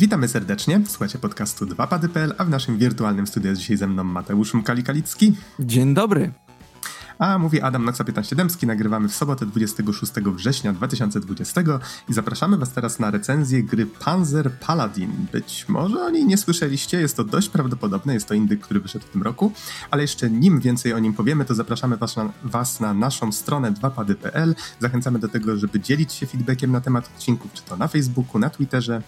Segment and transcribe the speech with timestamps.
[0.00, 4.54] Witamy serdecznie, słuchacie podcastu 2pady.pl, a w naszym wirtualnym studiu jest dzisiaj ze mną Mateusz
[4.54, 5.32] Mkali-Kalicki.
[5.58, 6.32] Dzień dobry.
[7.18, 11.60] A mówi Adam Noxa 15 Dębski, nagrywamy w sobotę 26 września 2020
[12.08, 15.12] i zapraszamy Was teraz na recenzję gry Panzer Paladin.
[15.32, 19.06] Być może o niej nie słyszeliście, jest to dość prawdopodobne, jest to indyk, który wyszedł
[19.06, 19.52] w tym roku,
[19.90, 23.72] ale jeszcze nim więcej o nim powiemy, to zapraszamy Was na, was na naszą stronę
[23.72, 24.54] 2pady.pl.
[24.78, 28.50] Zachęcamy do tego, żeby dzielić się feedbackiem na temat odcinków, czy to na Facebooku, na
[28.50, 29.02] Twitterze,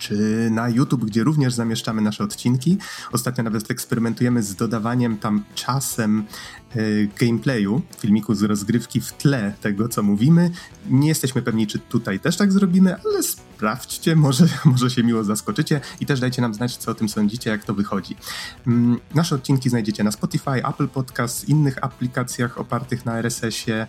[0.00, 2.78] czy na YouTube, gdzie również zamieszczamy nasze odcinki.
[3.12, 6.24] Ostatnio nawet eksperymentujemy z dodawaniem tam czasem
[6.76, 10.50] y, gameplayu, filmiku z rozgrywki w tle tego, co mówimy.
[10.90, 15.80] Nie jesteśmy pewni, czy tutaj też tak zrobimy, ale sprawdźcie, może, może się miło zaskoczycie
[16.00, 18.16] i też dajcie nam znać, co o tym sądzicie, jak to wychodzi.
[18.66, 23.86] Mm, nasze odcinki znajdziecie na Spotify, Apple Podcast, innych aplikacjach opartych na RSS-ie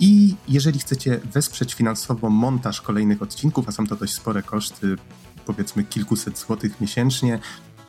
[0.00, 4.96] i jeżeli chcecie wesprzeć finansowo montaż kolejnych odcinków, a są to dość spore koszty,
[5.54, 7.38] powiedzmy kilkuset złotych miesięcznie.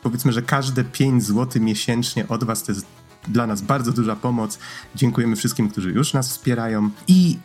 [0.02, 2.86] Powiedzmy, że każde 5 zł miesięcznie od Was to jest
[3.28, 4.58] dla nas bardzo duża pomoc.
[4.94, 6.90] Dziękujemy wszystkim, którzy już nas wspierają.
[7.08, 7.38] I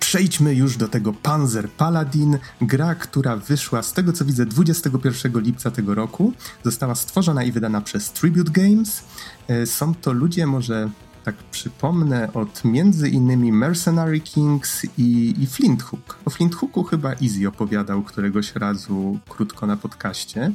[0.00, 5.70] przejdźmy już do tego Panzer Paladin, gra, która wyszła z tego co widzę 21 lipca
[5.70, 6.32] tego roku.
[6.64, 9.04] Została stworzona i wydana przez Tribute Games.
[9.48, 10.90] E, są to ludzie może
[11.26, 16.18] tak przypomnę, od między innymi Mercenary Kings i, i Flint Hook.
[16.24, 20.52] O Flint Hooku chyba Easy opowiadał któregoś razu krótko na podcaście.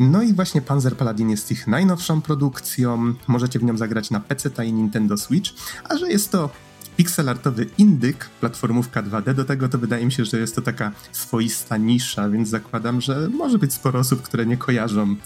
[0.00, 3.14] No i właśnie Panzer Paladin jest ich najnowszą produkcją.
[3.26, 5.50] Możecie w nią zagrać na PC i Nintendo Switch,
[5.84, 6.50] a że jest to
[6.96, 11.76] pixelartowy indyk, platformówka 2D, do tego to wydaje mi się, że jest to taka swoista
[11.76, 15.16] nisza, więc zakładam, że może być sporo osób, które nie kojarzą,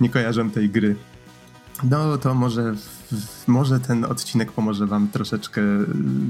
[0.00, 0.96] nie kojarzą tej gry.
[1.82, 2.74] No to może,
[3.46, 5.62] może ten odcinek pomoże wam troszeczkę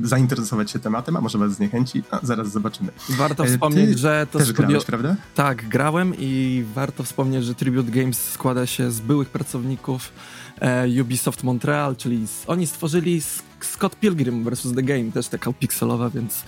[0.03, 2.93] zainteresować się tematem, a może was zniechęci, a zaraz zobaczymy.
[3.09, 4.67] Warto e, wspomnieć, Ty że to też studio...
[4.67, 5.17] grałeś, prawda?
[5.35, 10.13] Tak, grałem i warto wspomnieć, że Tribute Games składa się z byłych pracowników
[10.61, 13.23] e, Ubisoft Montreal, czyli z, oni stworzyli
[13.61, 14.73] Scott Pilgrim vs.
[14.77, 16.45] The Game, też taka pikselowa, więc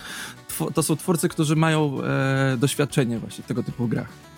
[0.73, 4.28] to są twórcy, którzy mają e, doświadczenie właśnie w tego typu grach.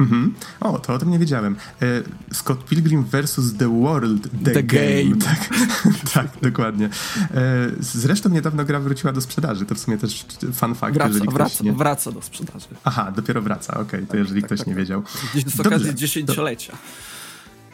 [0.00, 0.34] Mhm.
[0.60, 1.56] O, to o tym nie wiedziałem.
[1.82, 1.86] E,
[2.32, 5.04] Scott Pilgrim versus The World, The, the Game.
[5.04, 5.16] game.
[5.16, 5.48] Tak,
[6.14, 6.88] tak, dokładnie.
[7.34, 11.30] E, zresztą niedawno gra wróciła do sprzedaży, to w sumie też fun fact, wraca, jeżeli
[11.30, 11.72] wraca, nie...
[11.72, 12.66] wraca do sprzedaży.
[12.84, 14.80] Aha, dopiero wraca, okej, okay, to tak, jeżeli tak, ktoś tak, nie tak.
[14.80, 15.02] wiedział.
[15.46, 16.76] Z okazji dziesięciolecia.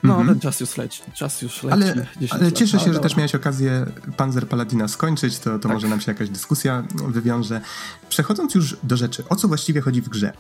[0.03, 0.31] No, mm -hmm.
[0.31, 1.03] ten czas już leci.
[1.15, 1.73] Czas już leci.
[1.73, 5.73] Ale, ale cieszę się, że też miałeś okazję Panzer Paladina skończyć, to, to tak.
[5.73, 7.61] może nam się jakaś dyskusja wywiąże.
[8.09, 10.33] Przechodząc już do rzeczy, o co właściwie chodzi w grze?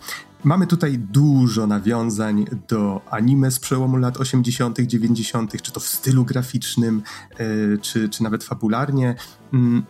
[0.44, 6.24] Mamy tutaj dużo nawiązań do anime z przełomu lat 80., 90., czy to w stylu
[6.24, 7.02] graficznym,
[7.38, 9.14] yy, czy, czy nawet fabularnie.
[9.52, 9.82] Yy,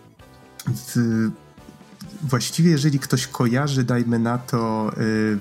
[0.66, 1.30] w,
[2.22, 4.92] właściwie, jeżeli ktoś kojarzy, dajmy na to.
[4.96, 5.40] Mm,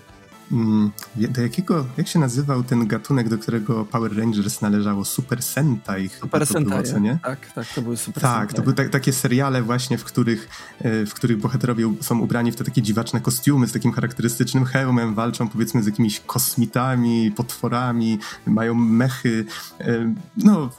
[1.16, 5.06] do jakiego, jak się nazywał ten gatunek, do którego Power Rangers należało?
[5.06, 7.20] Super Sentai Super Sentai?
[7.24, 8.56] Tak, tak, to były Super Tak, Sentai.
[8.56, 10.50] to były tak, takie seriale właśnie, w których,
[10.80, 15.16] e, w których bohaterowie są ubrani w te takie dziwaczne kostiumy z takim charakterystycznym hełmem,
[15.16, 19.46] walczą powiedzmy z jakimiś kosmitami, potworami, mają mechy,
[19.80, 20.70] e, no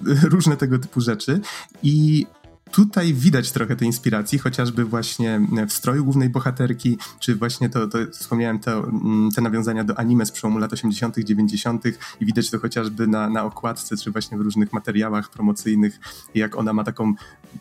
[0.34, 1.40] różne tego typu rzeczy
[1.82, 2.26] i
[2.72, 7.98] Tutaj widać trochę tej inspiracji, chociażby właśnie w stroju głównej bohaterki, czy właśnie to, to
[8.12, 11.84] wspomniałem te, mm, te nawiązania do anime z przełomu lat 80., 90.
[12.20, 16.00] i widać to chociażby na, na okładce, czy właśnie w różnych materiałach promocyjnych,
[16.34, 17.14] jak ona ma taką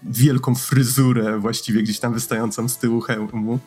[0.03, 3.59] wielką fryzurę właściwie gdzieś tam wystającą z tyłu hełmu.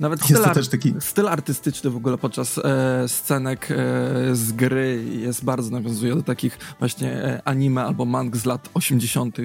[0.00, 0.94] Nawet styl, taki...
[1.00, 3.74] styl artystyczny w ogóle podczas e, scenek e,
[4.32, 9.36] z gry jest bardzo nawiązuje do takich właśnie e, anime albo mang z lat 80.,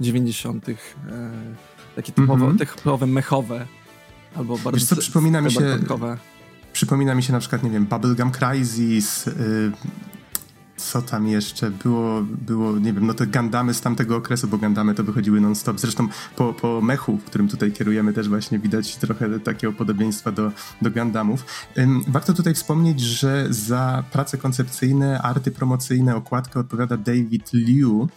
[0.00, 0.74] 90., e,
[1.96, 2.76] takie typowe, mm -hmm.
[2.76, 3.66] typowe mechowe
[4.36, 5.78] albo bardzo Wiesz co, przypomina mi się
[6.72, 9.72] Przypomina mi się na przykład, nie wiem, Bubblegum Crisis, y,
[10.82, 14.94] co tam jeszcze było, było, nie wiem, no te Gandamy z tamtego okresu, bo Gandamy
[14.94, 15.80] to wychodziły non-stop.
[15.80, 20.52] Zresztą po, po mechu, w którym tutaj kierujemy, też właśnie widać trochę takiego podobieństwa do,
[20.82, 21.44] do Gandamów.
[22.08, 28.08] Warto tutaj wspomnieć, że za prace koncepcyjne, arty promocyjne, okładkę odpowiada David Liu,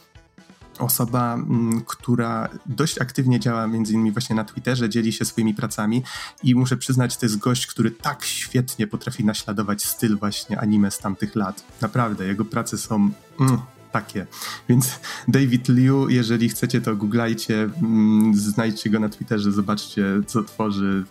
[0.79, 6.03] osoba, mm, która dość aktywnie działa między innymi właśnie na Twitterze, dzieli się swoimi pracami
[6.43, 10.97] i muszę przyznać, to jest gość, który tak świetnie potrafi naśladować styl właśnie anime z
[10.97, 11.63] tamtych lat.
[11.81, 13.57] Naprawdę, jego prace są mm,
[13.91, 14.27] takie.
[14.69, 21.03] Więc David Liu, jeżeli chcecie to googlajcie, mm, znajdźcie go na Twitterze, zobaczcie co tworzy,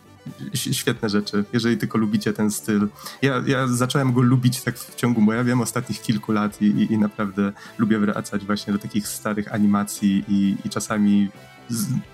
[0.55, 2.89] świetne rzeczy, jeżeli tylko lubicie ten styl.
[3.23, 6.65] Ja, ja zacząłem go lubić tak w ciągu, bo ja wiem, ostatnich kilku lat i,
[6.65, 11.29] i, i naprawdę lubię wracać właśnie do takich starych animacji i, i czasami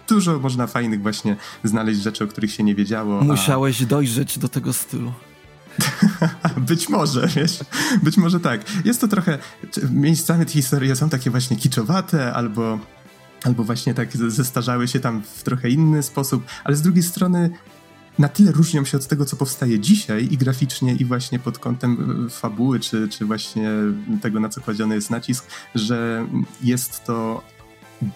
[0.08, 3.20] dużo można fajnych właśnie znaleźć rzeczy, o których się nie wiedziało.
[3.20, 3.86] Musiałeś a...
[3.86, 5.12] dojrzeć do tego stylu.
[6.68, 7.60] być może, wiesz,
[8.02, 8.60] być może tak.
[8.84, 9.38] Jest to trochę,
[9.90, 12.78] miejscami te historie są takie właśnie kiczowate, albo
[13.44, 17.50] albo właśnie tak zestarzały się tam w trochę inny sposób, ale z drugiej strony
[18.18, 22.24] na tyle różnią się od tego, co powstaje dzisiaj i graficznie, i właśnie pod kątem
[22.26, 23.70] e, fabuły, czy, czy właśnie
[24.22, 26.26] tego, na co kładziony jest nacisk, że
[26.62, 27.42] jest to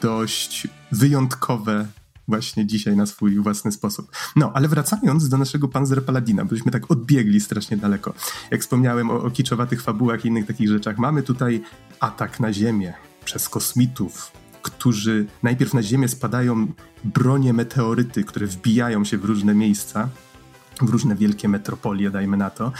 [0.02, 1.86] dość wyjątkowe
[2.28, 4.10] właśnie dzisiaj na swój własny sposób.
[4.36, 8.14] No, ale wracając do naszego Panzer Paladina, bośmy tak odbiegli strasznie daleko.
[8.50, 11.62] Jak wspomniałem o, o kiczowatych fabułach i innych takich rzeczach, mamy tutaj
[12.00, 12.94] atak na Ziemię
[13.24, 14.32] przez kosmitów,
[14.64, 16.66] którzy najpierw na Ziemię spadają
[17.04, 20.08] bronie meteoryty, które wbijają się w różne miejsca,
[20.80, 22.72] w różne wielkie metropolie, dajmy na to,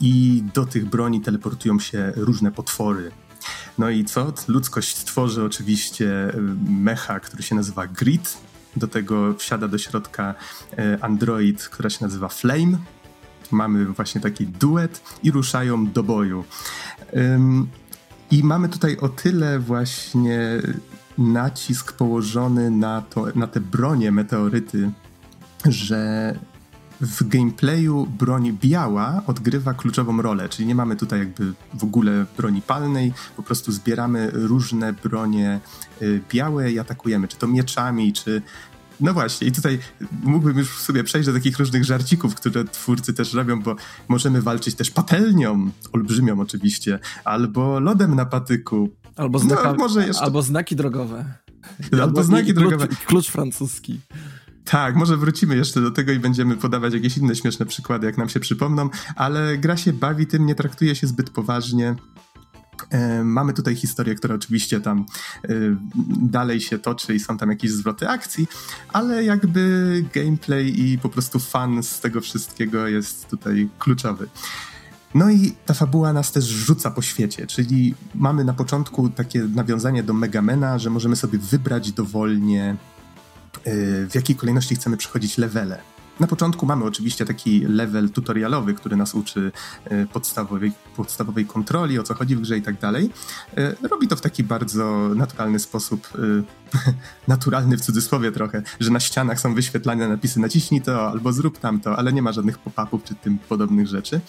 [0.00, 3.10] i do tych broni teleportują się różne potwory.
[3.78, 4.32] No i co?
[4.48, 6.32] Ludzkość tworzy oczywiście e,
[6.70, 8.38] mecha, który się nazywa Grid.
[8.76, 10.34] Do tego wsiada do środka
[10.78, 12.78] e, android, która się nazywa Flame.
[13.50, 16.44] Mamy właśnie taki duet i ruszają do boju.
[18.30, 20.62] I mamy tutaj o tyle właśnie
[21.20, 24.90] nacisk położony na, to, na te bronie meteoryty,
[25.64, 26.34] że
[27.00, 32.62] w gameplayu broń biała odgrywa kluczową rolę, czyli nie mamy tutaj jakby w ogóle broni
[32.62, 35.60] palnej, po prostu zbieramy różne bronie
[36.02, 38.42] y, białe i atakujemy, czy to mieczami, czy
[39.00, 39.78] no właśnie, i tutaj
[40.22, 43.76] mógłbym już sobie przejść do takich różnych żarcików, które twórcy też robią, bo
[44.08, 48.90] możemy walczyć też patelnią, olbrzymią oczywiście, albo lodem na patyku.
[49.20, 50.22] Albo, znaka, no, jeszcze...
[50.22, 51.24] albo znaki drogowe.
[51.92, 52.88] Albo, albo znaki drogowe.
[52.88, 54.00] Klucz, klucz francuski.
[54.64, 58.28] Tak, może wrócimy jeszcze do tego i będziemy podawać jakieś inne śmieszne przykłady, jak nam
[58.28, 61.96] się przypomną, ale gra się bawi tym, nie traktuje się zbyt poważnie.
[62.90, 65.06] E, mamy tutaj historię, która oczywiście tam
[65.44, 65.48] e,
[66.22, 68.46] dalej się toczy i są tam jakieś zwroty akcji,
[68.92, 74.28] ale jakby gameplay i po prostu fan z tego wszystkiego jest tutaj kluczowy.
[75.14, 80.02] No i ta fabuła nas też rzuca po świecie, czyli mamy na początku takie nawiązanie
[80.02, 82.76] do Megamena, że możemy sobie wybrać dowolnie
[83.64, 83.72] e,
[84.06, 85.78] w jakiej kolejności chcemy przechodzić levele.
[86.20, 89.52] Na początku mamy oczywiście taki level tutorialowy, który nas uczy
[89.84, 93.10] e, podstawowej, podstawowej kontroli, o co chodzi w grze i tak dalej.
[93.56, 96.08] E, robi to w taki bardzo naturalny sposób,
[97.28, 101.96] naturalny w cudzysłowie trochę, że na ścianach są wyświetlane napisy naciśnij to albo zrób tamto,
[101.96, 104.20] ale nie ma żadnych pop-upów czy tym podobnych rzeczy.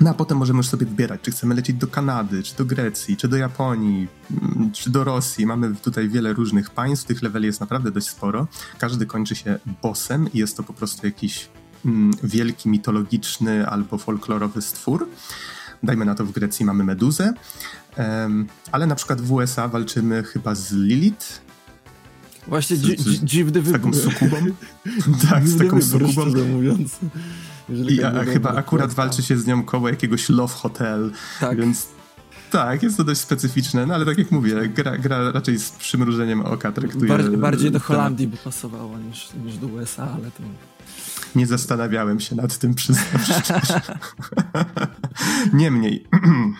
[0.00, 3.16] No a potem możemy już sobie wybierać, czy chcemy lecieć do Kanady, czy do Grecji,
[3.16, 5.46] czy do Japonii, mm, czy do Rosji.
[5.46, 8.46] Mamy tutaj wiele różnych państw, tych leveli jest naprawdę dość sporo.
[8.78, 11.48] Każdy kończy się bossem i jest to po prostu jakiś
[11.84, 15.08] mm, wielki, mitologiczny albo folklorowy stwór.
[15.82, 17.32] Dajmy na to w Grecji mamy Meduzę,
[17.96, 21.42] um, ale na przykład w USA walczymy chyba z Lilith,
[22.46, 22.76] Właśnie
[23.22, 23.94] dziwny wybór.
[23.94, 24.36] Z taką sukubą?
[25.30, 26.26] tak, z taką sukubą.
[26.52, 26.98] mówiąc.
[27.68, 31.58] I a, chyba akurat walczy się z nią koło jakiegoś Love Hotel, tak.
[31.58, 31.88] więc
[32.50, 36.40] tak, jest to dość specyficzne, no ale tak jak mówię, gra, gra raczej z przymrużeniem
[36.40, 37.08] oka traktuje...
[37.08, 40.42] Bardziej, bardziej do Holandii by pasowało niż, niż do USA, ale to...
[41.34, 43.04] Nie zastanawiałem się nad tym, przyznam
[45.52, 46.20] Niemniej, Yy,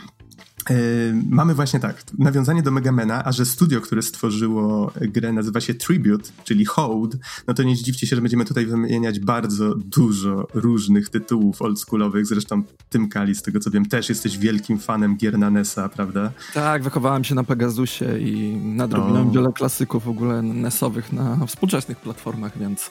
[1.29, 6.31] mamy właśnie tak, nawiązanie do Megamena, a że studio, które stworzyło grę nazywa się Tribute,
[6.45, 7.17] czyli Hold,
[7.47, 12.63] no to nie zdziwcie się, że będziemy tutaj wymieniać bardzo dużo różnych tytułów oldschoolowych, zresztą
[12.91, 16.33] Tym Kali, z tego co wiem, też jesteś wielkim fanem gier na NES-a, prawda?
[16.55, 22.59] Tak, wychowałem się na Pegasusie i nadrobiłem wiele klasyków w ogóle NES-owych na współczesnych platformach,
[22.59, 22.91] więc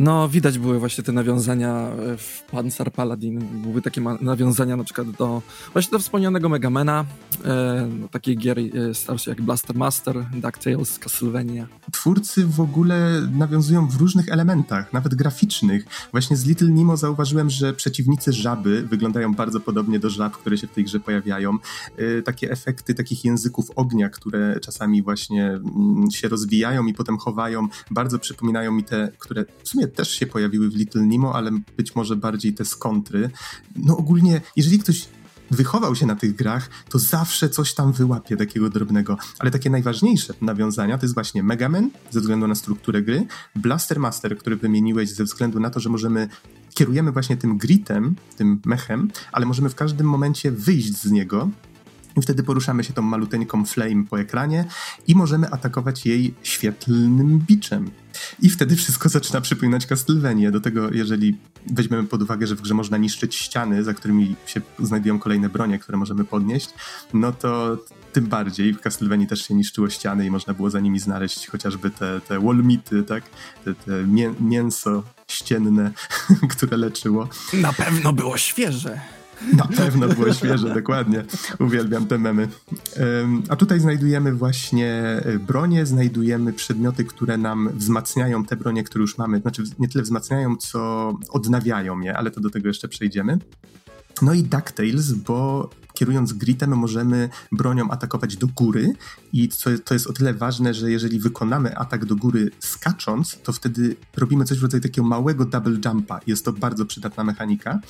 [0.00, 3.38] no, widać były właśnie te nawiązania e, w Panzer Paladin.
[3.62, 7.04] Były takie nawiązania na przykład do właśnie do wspomnianego Megamena,
[7.44, 11.66] e, no, takiej gier e, starszej jak Blaster Master, DuckTales, Castlevania.
[11.92, 15.84] Twórcy w ogóle nawiązują w różnych elementach, nawet graficznych.
[16.10, 20.66] Właśnie z Little Nemo zauważyłem, że przeciwnicy żaby wyglądają bardzo podobnie do żab, które się
[20.66, 21.58] w tej grze pojawiają.
[21.96, 27.68] E, takie efekty takich języków ognia, które czasami właśnie mm, się rozwijają i potem chowają,
[27.90, 31.94] bardzo przypominają mi te, które w sumie też się pojawiły w Little Nemo, ale być
[31.94, 33.30] może bardziej te skontry.
[33.76, 35.08] No ogólnie, jeżeli ktoś
[35.50, 39.16] wychował się na tych grach, to zawsze coś tam wyłapie takiego drobnego.
[39.38, 44.00] Ale takie najważniejsze nawiązania to jest właśnie Mega Man, ze względu na strukturę gry, Blaster
[44.00, 46.28] Master, który wymieniłeś ze względu na to, że możemy
[46.74, 51.48] kierujemy właśnie tym gritem, tym mechem, ale możemy w każdym momencie wyjść z niego
[52.16, 54.64] i wtedy poruszamy się tą maluteńką flame po ekranie
[55.06, 57.90] i możemy atakować jej świetlnym biczem.
[58.40, 60.50] I wtedy wszystko zaczyna przypominać Castlevania.
[60.50, 64.60] Do tego, jeżeli weźmiemy pod uwagę, że w grze można niszczyć ściany, za którymi się
[64.78, 66.70] znajdują kolejne bronie, które możemy podnieść,
[67.14, 67.78] no to
[68.12, 68.74] tym bardziej.
[68.74, 72.40] W Castlevanii też się niszczyło ściany i można było za nimi znaleźć chociażby te, te
[72.40, 73.24] wolmity, tak?
[73.64, 75.90] Te, te mię mięso ścienne,
[76.56, 77.28] które leczyło.
[77.52, 79.21] Na pewno było świeże.
[79.56, 81.24] Na pewno było świeże, dokładnie.
[81.58, 82.48] Uwielbiam te memy.
[83.48, 89.18] A tutaj znajdujemy właśnie e, bronie, znajdujemy przedmioty, które nam wzmacniają te bronie, które już
[89.18, 89.40] mamy.
[89.40, 93.38] Znaczy nie tyle wzmacniają, co odnawiają je, ale to do tego jeszcze przejdziemy.
[94.22, 98.92] No i DuckTales, bo kierując gritem możemy bronią atakować do góry
[99.32, 103.52] i co, to jest o tyle ważne, że jeżeli wykonamy atak do góry skacząc, to
[103.52, 106.20] wtedy robimy coś w rodzaju takiego małego double jumpa.
[106.26, 107.80] Jest to bardzo przydatna mechanika.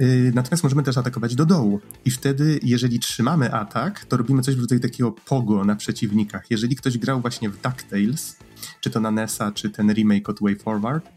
[0.00, 1.80] Y, natomiast możemy też atakować do dołu.
[2.04, 6.50] I wtedy, jeżeli trzymamy atak, to robimy coś w rodzaju takiego pogo na przeciwnikach.
[6.50, 8.36] Jeżeli ktoś grał właśnie w DuckTales,
[8.80, 11.08] czy to na NESa, czy ten remake od Way Forward,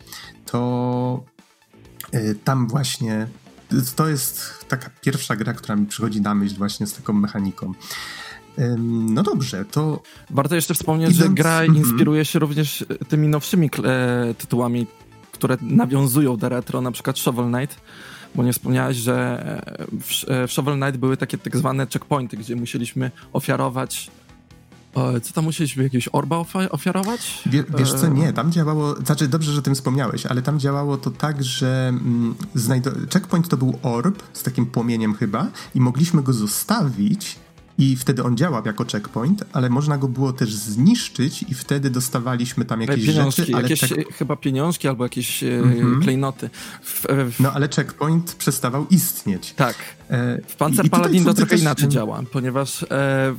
[0.46, 1.24] to
[2.14, 3.28] y, tam właśnie
[3.96, 7.74] to jest taka pierwsza gra, która mi przychodzi na myśl właśnie z taką mechaniką.
[9.08, 10.04] No dobrze, to.
[10.30, 11.30] Warto jeszcze wspomnieć, idąc...
[11.30, 11.78] że gra mhm.
[11.78, 13.70] inspiruje się również tymi nowszymi
[14.38, 14.88] tytułami,
[15.32, 17.82] które nawiązują do retro, na przykład Shovel Knight
[18.36, 19.44] bo nie wspomniałeś, że
[19.80, 24.12] e, w, e, w Shovel Knight były takie tak zwane checkpointy, gdzie musieliśmy ofiarować
[25.24, 27.42] co tam musieliśmy jakiegoś orba ofiarować?
[27.46, 30.98] Wie, wiesz co, nie, tam działało, znaczy dobrze, że o tym wspomniałeś, ale tam działało
[30.98, 32.36] to tak, że mm,
[33.14, 37.40] checkpoint to był orb z takim płomieniem chyba i mogliśmy go zostawić
[37.78, 42.66] i wtedy on działał jako checkpoint, ale można go było też zniszczyć i wtedy dostawaliśmy
[42.66, 43.54] tam jakieś pieniążki, rzeczy.
[43.54, 44.14] Ale jakieś check...
[44.14, 46.02] chyba pieniążki albo jakieś mm-hmm.
[46.02, 46.50] klejnoty.
[46.84, 47.40] W, w...
[47.40, 49.54] No ale checkpoint przestawał istnieć.
[49.54, 49.76] Tak.
[50.10, 51.62] E, w Panzer Paladin to trochę też...
[51.62, 53.36] inaczej działa, ponieważ e,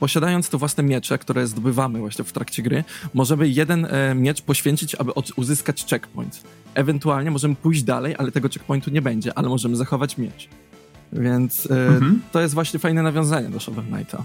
[0.00, 4.94] posiadając te własne miecze, które zdobywamy właśnie w trakcie gry, możemy jeden e, miecz poświęcić,
[4.94, 6.42] aby uzyskać checkpoint.
[6.74, 10.48] Ewentualnie możemy pójść dalej, ale tego checkpointu nie będzie, ale możemy zachować miecz.
[11.12, 12.22] Więc e, mhm.
[12.32, 14.22] to jest właśnie fajne nawiązanie do Shovel Knighta.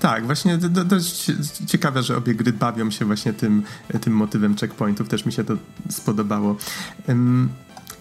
[0.00, 1.32] Tak, właśnie dość
[1.66, 3.62] ciekawe, że obie gry bawią się właśnie tym,
[4.00, 5.08] tym motywem checkpointów.
[5.08, 5.56] Też mi się to
[5.90, 6.56] spodobało.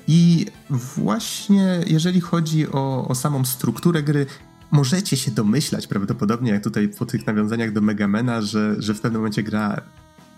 [0.07, 4.25] I właśnie jeżeli chodzi o, o samą strukturę gry,
[4.71, 9.21] możecie się domyślać prawdopodobnie, jak tutaj po tych nawiązaniach do Megamena, że, że w pewnym
[9.21, 9.81] momencie gra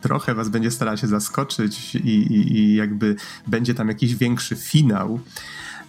[0.01, 3.15] trochę was będzie starała się zaskoczyć i, i, i jakby
[3.47, 5.19] będzie tam jakiś większy finał.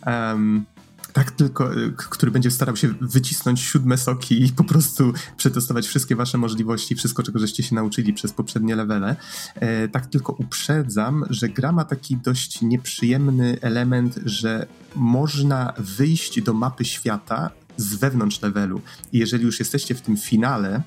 [0.07, 0.65] Um,
[1.17, 6.39] tak tylko, który będzie starał się wycisnąć siódme soki i po prostu przetestować wszystkie wasze
[6.39, 9.17] możliwości, wszystko, czego żeście się nauczyli przez poprzednie levele.
[9.55, 16.53] E, tak tylko uprzedzam, że gra ma taki dość nieprzyjemny element, że można wyjść do
[16.53, 18.81] mapy świata z wewnątrz levelu.
[19.13, 20.83] I jeżeli już jesteście w tym finale,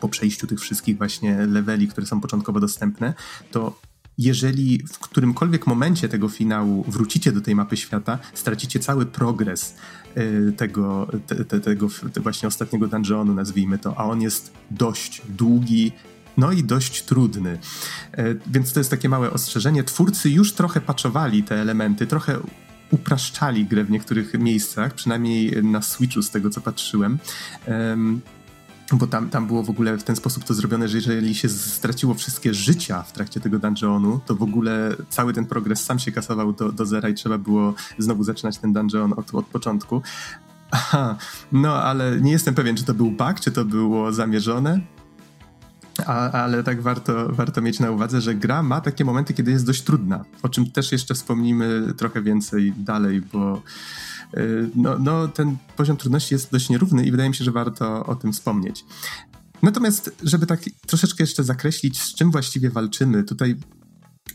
[0.00, 3.14] po przejściu tych wszystkich właśnie leveli, które są początkowo dostępne,
[3.50, 3.80] to
[4.18, 9.74] jeżeli w którymkolwiek momencie tego finału wrócicie do tej mapy świata, stracicie cały progres
[10.16, 15.22] y, tego, te, te, tego te właśnie ostatniego dungeonu, nazwijmy to, a on jest dość
[15.28, 15.92] długi,
[16.36, 17.58] no i dość trudny.
[18.18, 19.84] Y, więc to jest takie małe ostrzeżenie.
[19.84, 22.38] Twórcy już trochę paczowali te elementy, trochę
[22.90, 27.18] upraszczali grę w niektórych miejscach, przynajmniej na Switchu z tego co patrzyłem.
[28.92, 32.14] Bo tam, tam było w ogóle w ten sposób to zrobione, że jeżeli się straciło
[32.14, 36.52] wszystkie życia w trakcie tego dungeonu, to w ogóle cały ten progres sam się kasował
[36.52, 40.02] do, do zera i trzeba było znowu zaczynać ten dungeon od, od początku.
[40.70, 41.16] Aha,
[41.52, 44.80] no ale nie jestem pewien, czy to był bug, czy to było zamierzone.
[46.06, 49.66] A, ale tak warto, warto mieć na uwadze, że gra ma takie momenty, kiedy jest
[49.66, 53.62] dość trudna, o czym też jeszcze wspomnimy trochę więcej dalej, bo
[54.74, 58.14] no, no, ten poziom trudności jest dość nierówny i wydaje mi się, że warto o
[58.16, 58.84] tym wspomnieć.
[59.62, 63.56] Natomiast, żeby tak troszeczkę jeszcze zakreślić, z czym właściwie walczymy, tutaj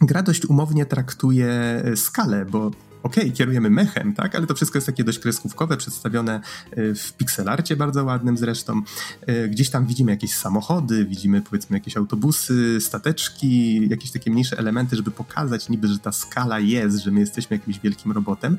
[0.02, 2.72] gra dość umownie traktuje skalę, bo
[3.04, 6.42] okej, okay, kierujemy mechem, tak, ale to wszystko jest takie dość kreskówkowe, przedstawione
[6.72, 8.82] e, w pixelarcie bardzo ładnym zresztą.
[9.22, 14.96] E, gdzieś tam widzimy jakieś samochody, widzimy powiedzmy jakieś autobusy, stateczki, jakieś takie mniejsze elementy,
[14.96, 18.58] żeby pokazać niby, że ta skala jest, że my jesteśmy jakimś wielkim robotem,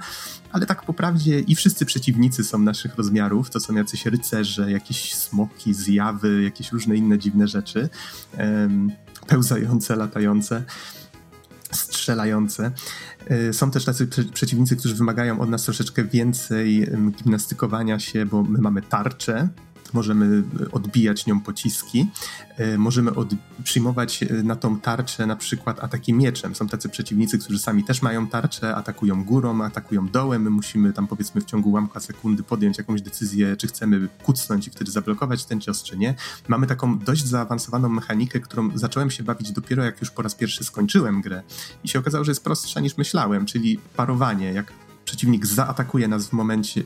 [0.52, 5.14] ale tak po prawdzie i wszyscy przeciwnicy są naszych rozmiarów, to są jacyś rycerze, jakieś
[5.14, 7.88] smoki, zjawy, jakieś różne inne dziwne rzeczy,
[9.26, 10.64] pełzające, latające
[11.74, 12.70] strzelające.
[13.26, 16.88] E, są też tacy przeciwnicy, którzy wymagają od nas troszeczkę więcej
[17.22, 19.48] gimnastykowania się, bo my mamy tarczę,
[19.94, 22.10] możemy odbijać nią pociski,
[22.56, 23.28] e, możemy od,
[23.64, 26.54] przyjmować e, na tą tarczę na przykład ataki mieczem.
[26.54, 31.06] Są tacy przeciwnicy, którzy sami też mają tarczę, atakują górą, atakują dołem, my musimy tam
[31.06, 35.60] powiedzmy w ciągu ułamka sekundy podjąć jakąś decyzję, czy chcemy kucnąć i wtedy zablokować ten
[35.60, 36.14] cios, czy nie.
[36.48, 40.64] Mamy taką dość zaawansowaną mechanikę, którą zacząłem się bawić dopiero jak już po raz pierwszy
[40.64, 41.42] skończyłem grę
[41.84, 44.83] i się okazało, że jest prostsza niż myślałem, czyli parowanie, jak
[45.14, 46.82] przeciwnik zaatakuje nas w momencie,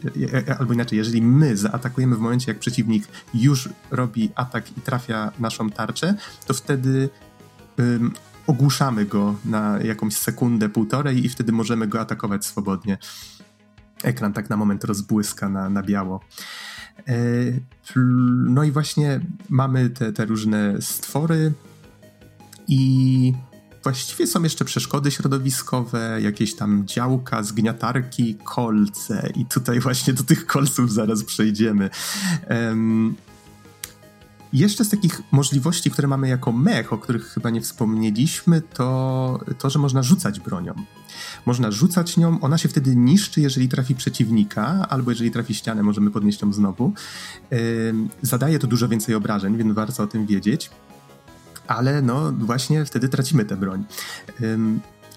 [0.59, 5.71] albo inaczej, jeżeli my zaatakujemy w momencie, jak przeciwnik już robi atak i trafia naszą
[5.71, 6.15] tarczę,
[6.47, 7.09] to wtedy
[7.79, 8.13] um,
[8.47, 12.99] ogłuszamy go na jakąś sekundę, półtorej i wtedy możemy go atakować swobodnie.
[14.03, 16.21] Ekran tak na moment rozbłyska na, na biało.
[17.09, 17.15] E,
[18.45, 21.53] no i właśnie mamy te, te różne stwory
[22.69, 23.33] i
[23.89, 30.47] właściwie są jeszcze przeszkody środowiskowe, jakieś tam działka, zgniatarki, kolce i tutaj właśnie do tych
[30.47, 31.91] kolców zaraz przejdziemy.
[32.51, 33.17] Um,
[34.53, 39.71] jeszcze z takich możliwości, które mamy jako mech, o których chyba nie wspomnieliśmy, to to,
[39.71, 40.75] że można rzucać bronią.
[41.47, 46.11] Można rzucać nią, ona się wtedy niszczy, jeżeli trafi przeciwnika, albo jeżeli trafi ścianę, możemy
[46.11, 46.93] podnieść ją znowu.
[48.23, 50.71] Zadaje to dużo więcej obrażeń, więc warto o tym wiedzieć.
[51.69, 53.85] Ale no właśnie wtedy tracimy tę broń.
[54.41, 54.59] Yy,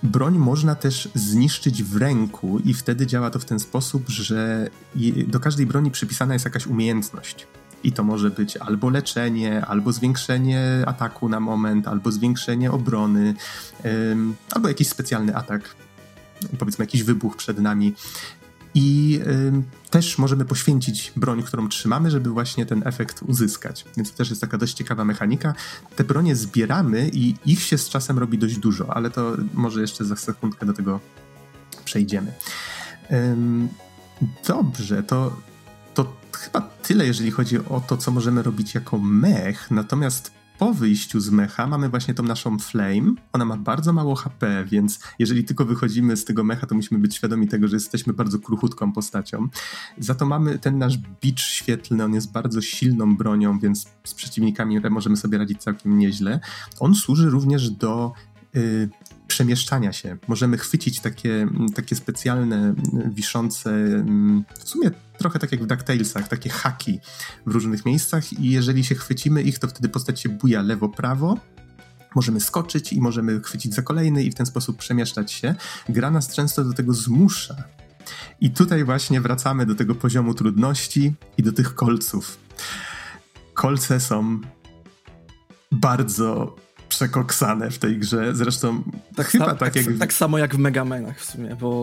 [0.04, 4.70] broń można też zniszczyć w ręku i wtedy działa to w ten sposób, że
[5.28, 7.48] do każdej broni przypisana jest jakaś umiejętność.
[7.84, 13.34] I to może być albo leczenie, albo zwiększenie ataku na moment, albo zwiększenie obrony,
[14.52, 15.76] albo jakiś specjalny atak,
[16.60, 17.94] powiedzmy jakiś wybuch przed nami.
[18.74, 19.20] I
[19.90, 23.86] też możemy poświęcić broń, którą trzymamy, żeby właśnie ten efekt uzyskać.
[23.98, 25.54] Więc to też jest taka dość ciekawa mechanika.
[25.96, 30.06] Te bronie zbieramy i ich się z czasem robi dość dużo, ale to może jeszcze
[30.06, 31.00] za sekundkę do tego
[31.86, 32.34] przejdziemy.
[34.48, 35.36] Dobrze, to
[35.94, 39.72] to chyba tyle, jeżeli chodzi o to, co możemy robić jako mech.
[39.72, 43.14] Natomiast po wyjściu z mecha mamy właśnie tą naszą flame.
[43.34, 47.16] Ona ma bardzo mało HP, więc jeżeli tylko wychodzimy z tego mecha, to musimy być
[47.16, 49.48] świadomi tego, że jesteśmy bardzo kruchutką postacią.
[49.98, 54.80] Za to mamy ten nasz bicz świetlny, on jest bardzo silną bronią, więc z przeciwnikami
[54.90, 56.40] możemy sobie radzić całkiem nieźle.
[56.80, 58.14] On służy również do
[58.56, 58.90] y,
[59.32, 60.18] przemieszczania się.
[60.28, 62.74] Możemy chwycić takie, takie specjalne,
[63.14, 63.72] wiszące,
[64.60, 67.00] w sumie trochę tak jak w DuckTalesach, takie haki
[67.46, 71.38] w różnych miejscach i jeżeli się chwycimy ich, to wtedy postać się buja lewo-prawo,
[72.16, 75.56] możemy skoczyć i możemy chwycić za kolejny i w ten sposób przemieszczać się.
[75.90, 77.56] Gra nas często do tego zmusza.
[78.42, 82.38] I tutaj właśnie wracamy do tego poziomu trudności i do tych kolców.
[83.54, 84.42] Kolce są
[85.72, 86.56] bardzo
[86.92, 88.36] przekoksane w tej grze.
[88.36, 88.84] Zresztą
[89.16, 89.98] tak chyba sam, tak, tak, jak...
[89.98, 91.82] Tak samo jak w Megamenach w sumie, bo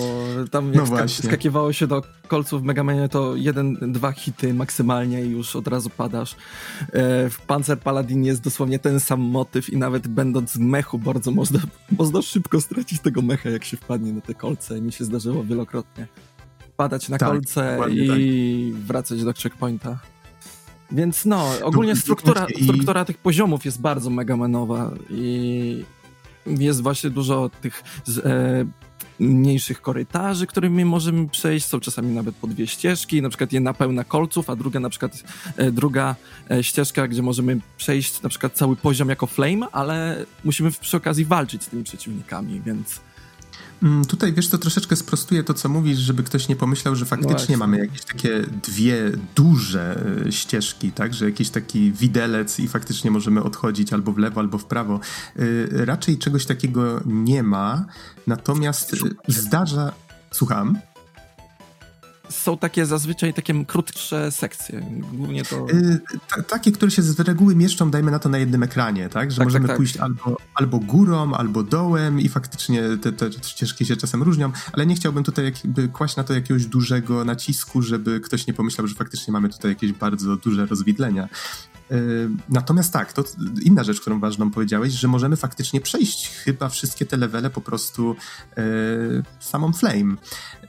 [0.51, 5.31] tam jak no skakiwało się do kolców w Megamenie, to jeden, dwa hity maksymalnie i
[5.31, 6.33] już od razu padasz.
[6.33, 11.31] E, w Panzer Paladin jest dosłownie ten sam motyw i nawet będąc w mechu bardzo
[11.31, 11.61] można,
[11.99, 14.81] można szybko stracić tego mecha, jak się wpadnie na te kolce.
[14.81, 16.07] Mi się zdarzyło wielokrotnie.
[16.77, 18.83] Padać na tak, kolce i tak.
[18.85, 19.99] wracać do checkpointa.
[20.93, 25.85] Więc no, ogólnie struktura, struktura tych poziomów jest bardzo megamenowa i
[26.47, 27.83] jest właśnie dużo tych
[28.25, 28.65] e,
[29.21, 31.67] mniejszych korytarzy, którymi możemy przejść.
[31.67, 35.25] Są czasami nawet po dwie ścieżki, na przykład jedna pełna kolców, a druga na przykład
[35.57, 36.17] e, druga
[36.51, 41.25] e, ścieżka, gdzie możemy przejść na przykład cały poziom jako flame, ale musimy przy okazji
[41.25, 43.01] walczyć z tymi przeciwnikami, więc
[44.09, 47.59] tutaj wiesz, to troszeczkę sprostuje to, co mówisz, żeby ktoś nie pomyślę, że faktycznie no
[47.59, 51.15] mamy jakieś takie dwie duże e, ścieżki, tak?
[51.15, 55.01] Że jakiś taki widelec i faktycznie możemy odchodzić albo w lewo, albo w prawo.
[55.37, 55.41] E,
[55.85, 57.85] raczej czegoś takiego nie ma,
[58.27, 59.93] natomiast e, zdarza.
[60.31, 60.79] Słucham
[62.31, 64.87] są takie zazwyczaj takie krótsze sekcje.
[65.13, 65.67] Głównie to.
[65.73, 69.31] Yy, takie, które się z reguły mieszczą, dajmy na to na jednym ekranie, tak?
[69.31, 69.77] Że tak, możemy tak, tak.
[69.77, 74.87] pójść albo, albo górą, albo dołem i faktycznie te, te ścieżki się czasem różnią, ale
[74.87, 78.95] nie chciałbym tutaj jakby kłaść na to jakiegoś dużego nacisku, żeby ktoś nie pomyślał, że
[78.95, 81.29] faktycznie mamy tutaj jakieś bardzo duże rozwidlenia.
[81.91, 83.25] Yy, natomiast tak, to
[83.63, 88.17] inna rzecz, którą ważną powiedziałeś, że możemy faktycznie przejść chyba wszystkie te levele po prostu
[88.57, 90.17] yy, samą Flame.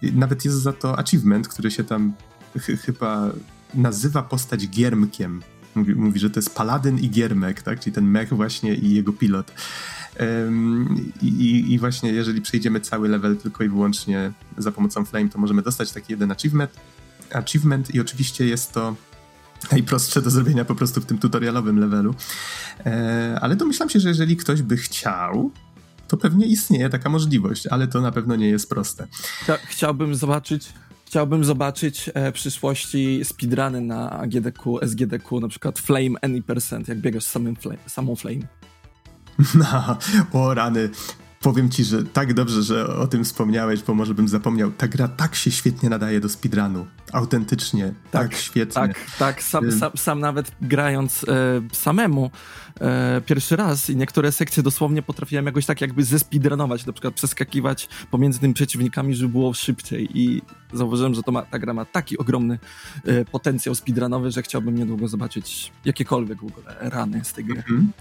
[0.02, 2.14] Nawet jest za to achievement, który się tam
[2.58, 3.32] ch chyba
[3.74, 5.42] nazywa postać Giermkiem.
[5.76, 7.80] Mówi, mówi, że to jest Paladyn i Giermek, tak?
[7.80, 9.52] czyli ten mech właśnie i jego pilot.
[11.22, 15.62] i, I właśnie jeżeli przejdziemy cały level tylko i wyłącznie za pomocą Flame, to możemy
[15.62, 16.72] dostać taki jeden achievement,
[17.34, 18.96] achievement i oczywiście jest to
[19.72, 22.16] najprostsze do zrobienia po prostu w tym tutorialowym levelu.
[22.86, 25.52] E, ale domyślam się, że jeżeli ktoś by chciał,
[26.08, 29.08] to pewnie istnieje taka możliwość, ale to na pewno nie jest proste.
[29.68, 30.74] Chciałbym zobaczyć
[31.10, 37.02] Chciałbym zobaczyć e, w przyszłości speedruny na AGDQ, SGDQ, na przykład Flame Any Percent, jak
[37.02, 38.42] biegasz samym flame, samą Flame.
[39.56, 39.98] No,
[40.34, 40.90] o rany.
[41.40, 44.72] Powiem ci, że tak dobrze, że o tym wspomniałeś, bo może bym zapomniał.
[44.72, 46.88] Ta gra tak się świetnie nadaje do speedrunu.
[47.14, 48.74] Autentycznie, tak, tak świetnie.
[48.74, 49.44] Tak, tak.
[49.44, 52.32] Sam, sam, sam nawet grając e, samemu
[52.82, 57.90] e, pierwszy raz i niektóre sekcje dosłownie potrafiłem jakoś tak jakby zespeedrunować, na przykład przeskakiwać
[58.12, 60.42] pomiędzy tymi przeciwnikami, żeby było szybciej i
[60.74, 62.60] zauważyłem, że to ma, ta gra ma taki ogromny
[63.06, 67.58] e, potencjał speedrunowy, że chciałbym niedługo zobaczyć jakiekolwiek w ogóle rany z tej gry.
[67.58, 67.92] Mhm.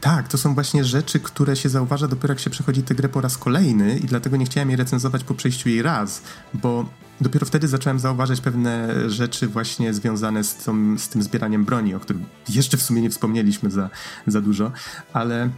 [0.00, 3.20] Tak, to są właśnie rzeczy, które się zauważa dopiero jak się przechodzi tę grę po
[3.20, 6.22] raz kolejny i dlatego nie chciałem jej recenzować po przejściu jej raz,
[6.54, 6.88] bo
[7.20, 12.00] dopiero wtedy zacząłem zauważać pewne rzeczy właśnie związane z, tą, z tym zbieraniem broni, o
[12.00, 13.90] którym jeszcze w sumie nie wspomnieliśmy za,
[14.26, 14.72] za dużo,
[15.12, 15.50] ale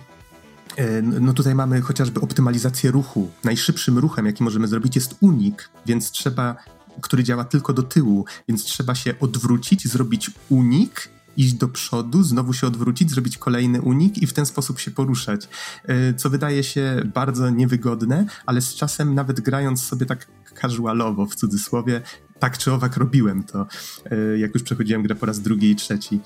[0.77, 3.31] e, no tutaj mamy chociażby optymalizację ruchu.
[3.45, 6.57] Najszybszym ruchem, jaki możemy zrobić, jest unik, więc trzeba,
[7.01, 12.53] który działa tylko do tyłu, więc trzeba się odwrócić, zrobić unik iść do przodu, znowu
[12.53, 15.49] się odwrócić, zrobić kolejny unik i w ten sposób się poruszać.
[15.85, 20.27] E, co wydaje się bardzo niewygodne, ale z czasem nawet grając sobie tak
[20.61, 22.03] casualowo w cudzysłowie,
[22.39, 23.67] tak czy owak robiłem to,
[24.11, 26.21] e, jak już przechodziłem grę po raz drugi i trzeci.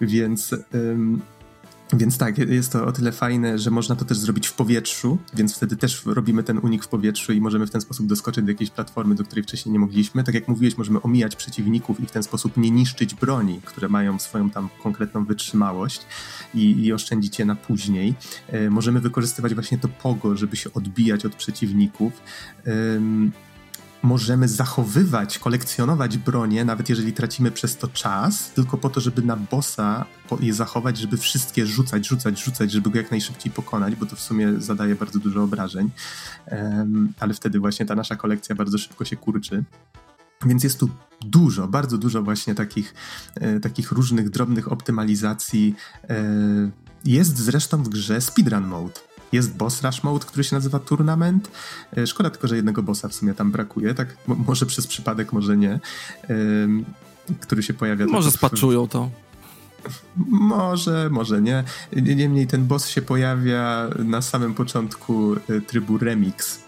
[0.00, 0.54] Więc
[1.92, 5.56] więc tak, jest to o tyle fajne, że można to też zrobić w powietrzu, więc
[5.56, 8.70] wtedy też robimy ten unik w powietrzu i możemy w ten sposób doskoczyć do jakiejś
[8.70, 10.24] platformy, do której wcześniej nie mogliśmy.
[10.24, 14.18] Tak jak mówiłeś, możemy omijać przeciwników i w ten sposób nie niszczyć broni, które mają
[14.18, 16.06] swoją tam konkretną wytrzymałość
[16.54, 18.14] i, i oszczędzić je na później.
[18.48, 22.12] E, możemy wykorzystywać właśnie to pogo, żeby się odbijać od przeciwników.
[24.02, 29.36] Możemy zachowywać, kolekcjonować bronię, nawet jeżeli tracimy przez to czas, tylko po to, żeby na
[29.36, 30.04] bossa
[30.40, 34.20] je zachować, żeby wszystkie rzucać, rzucać, rzucać, żeby go jak najszybciej pokonać, bo to w
[34.20, 35.90] sumie zadaje bardzo dużo obrażeń.
[36.50, 39.64] Um, ale wtedy właśnie ta nasza kolekcja bardzo szybko się kurczy.
[40.46, 40.88] Więc jest tu
[41.20, 42.94] dużo, bardzo dużo właśnie takich,
[43.34, 45.74] e, takich różnych drobnych optymalizacji.
[46.10, 46.24] E,
[47.04, 49.11] jest zresztą w grze speedrun mode.
[49.32, 51.50] Jest boss rush mode, który się nazywa Tournament.
[51.96, 55.56] E, szkoda tylko, że jednego bossa w sumie tam brakuje, tak może przez przypadek, może
[55.56, 55.80] nie,
[57.40, 58.06] który się pojawia...
[58.06, 59.10] Może spaczują to.
[60.28, 61.64] Może, może nie.
[61.92, 66.61] Niemniej ten boss się pojawia na samym początku e, trybu Remix.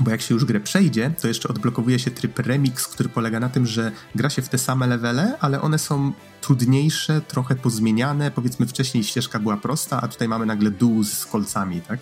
[0.00, 3.48] Bo jak się już grę przejdzie, to jeszcze odblokowuje się tryb Remix, który polega na
[3.48, 8.30] tym, że gra się w te same levele, ale one są trudniejsze, trochę pozmieniane.
[8.30, 12.00] Powiedzmy wcześniej ścieżka była prosta, a tutaj mamy nagle dół z kolcami, tak?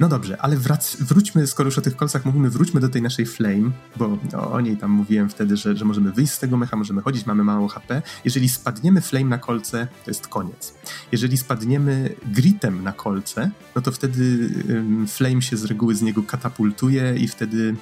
[0.00, 3.26] No dobrze, ale wrac- wróćmy, skoro już o tych kolcach mówimy, wróćmy do tej naszej
[3.26, 6.76] Flame, bo o, o niej tam mówiłem wtedy, że, że możemy wyjść z tego mecha,
[6.76, 8.02] możemy chodzić, mamy mało HP.
[8.24, 10.74] Jeżeli spadniemy Flame na kolce, to jest koniec.
[11.12, 16.22] Jeżeli spadniemy Gritem na kolce, no to wtedy ym, Flame się z reguły z niego
[16.22, 17.76] katapultuje i wtedy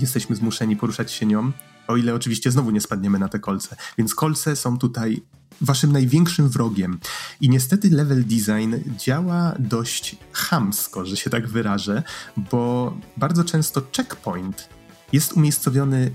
[0.00, 1.52] jesteśmy zmuszeni poruszać się nią,
[1.88, 3.76] o ile oczywiście znowu nie spadniemy na te kolce.
[3.98, 5.22] Więc kolce są tutaj
[5.60, 6.98] waszym największym wrogiem.
[7.40, 12.02] I niestety level design działa dość chamsko, że się tak wyrażę,
[12.36, 14.68] bo bardzo często checkpoint
[15.12, 16.10] jest umiejscowiony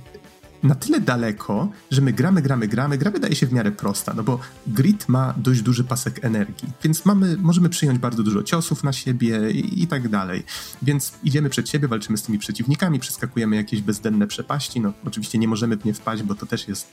[0.64, 2.98] na tyle daleko, że my gramy, gramy, gramy.
[2.98, 7.06] Gra wydaje się w miarę prosta, no bo grid ma dość duży pasek energii, więc
[7.06, 10.44] mamy, możemy przyjąć bardzo dużo ciosów na siebie i, i tak dalej.
[10.82, 14.82] Więc idziemy przed siebie, walczymy z tymi przeciwnikami, przeskakujemy jakieś bezdenne przepaści.
[14.82, 16.92] No oczywiście nie możemy w nie wpaść, bo to też jest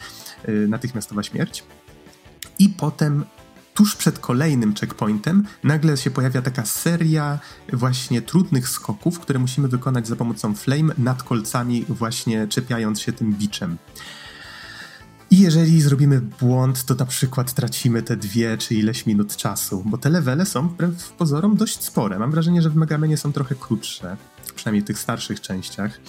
[0.49, 1.65] y, natychmiastowa śmierć
[2.59, 3.25] i potem
[3.75, 7.39] tuż przed kolejnym checkpointem nagle się pojawia taka seria
[7.73, 13.33] właśnie trudnych skoków, które musimy wykonać za pomocą flame nad kolcami, właśnie czepiając się tym
[13.33, 13.77] biczem.
[15.31, 19.99] I jeżeli zrobimy błąd, to na przykład tracimy te dwie czy ileś minut czasu, bo
[19.99, 22.19] te levele są wbrew pozorom dość spore.
[22.19, 24.17] Mam wrażenie, że w Megamenie są trochę krótsze,
[24.55, 26.01] przynajmniej w tych starszych częściach,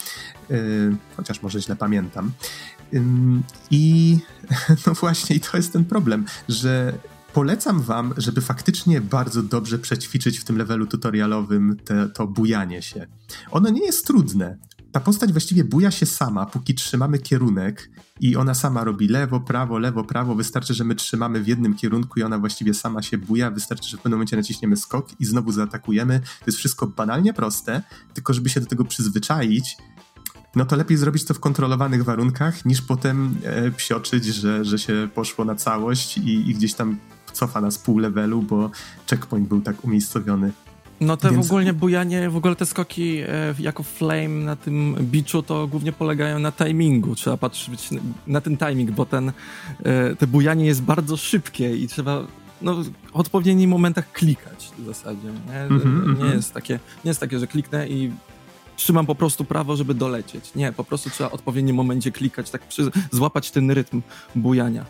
[0.50, 2.32] yy, chociaż może źle pamiętam.
[3.72, 4.18] I
[4.88, 6.94] no właśnie, i to jest ten problem, że
[7.34, 13.08] polecam wam, żeby faktycznie bardzo dobrze przećwiczyć w tym levelu tutorialowym te, to bujanie się.
[13.52, 14.58] Ono nie jest trudne.
[14.92, 19.80] Ta postać właściwie buja się sama, póki trzymamy kierunek i ona sama robi lewo, prawo,
[19.80, 20.36] lewo, prawo.
[20.36, 23.52] Wystarczy, że my trzymamy w jednym kierunku i ona właściwie sama się buja.
[23.52, 26.20] Wystarczy, że w pewnym momencie naciśniemy skok i znowu zaatakujemy.
[26.20, 27.82] To jest wszystko banalnie proste,
[28.14, 29.78] tylko żeby się do tego przyzwyczaić,
[30.58, 35.08] no to lepiej zrobić to w kontrolowanych warunkach, niż potem e, psioczyć, że, że się
[35.16, 36.98] poszło na całość i, i gdzieś tam
[37.34, 38.72] cofa nas pół levelu, bo
[39.10, 40.52] checkpoint był tak umiejscowiony
[41.02, 41.48] no te Więc...
[41.48, 45.92] w ogóle bujanie, w ogóle te skoki e, jako flame na tym beachu to głównie
[45.92, 47.16] polegają na timingu.
[47.16, 47.90] Trzeba patrzeć
[48.28, 49.32] na ten timing, bo ten,
[49.84, 52.28] e, te bujanie jest bardzo szybkie i trzeba
[52.62, 55.28] no, w odpowiednich momentach klikać w zasadzie.
[55.48, 58.12] Nie, mm -hmm, nie, jest takie, nie jest takie, że kliknę i
[58.78, 60.56] trzymam po prostu prawo, żeby dolecieć.
[60.56, 64.02] Nie, po prostu trzeba w odpowiednim momencie klikać, tak przy, złapać ten rytm
[64.36, 64.86] bujania.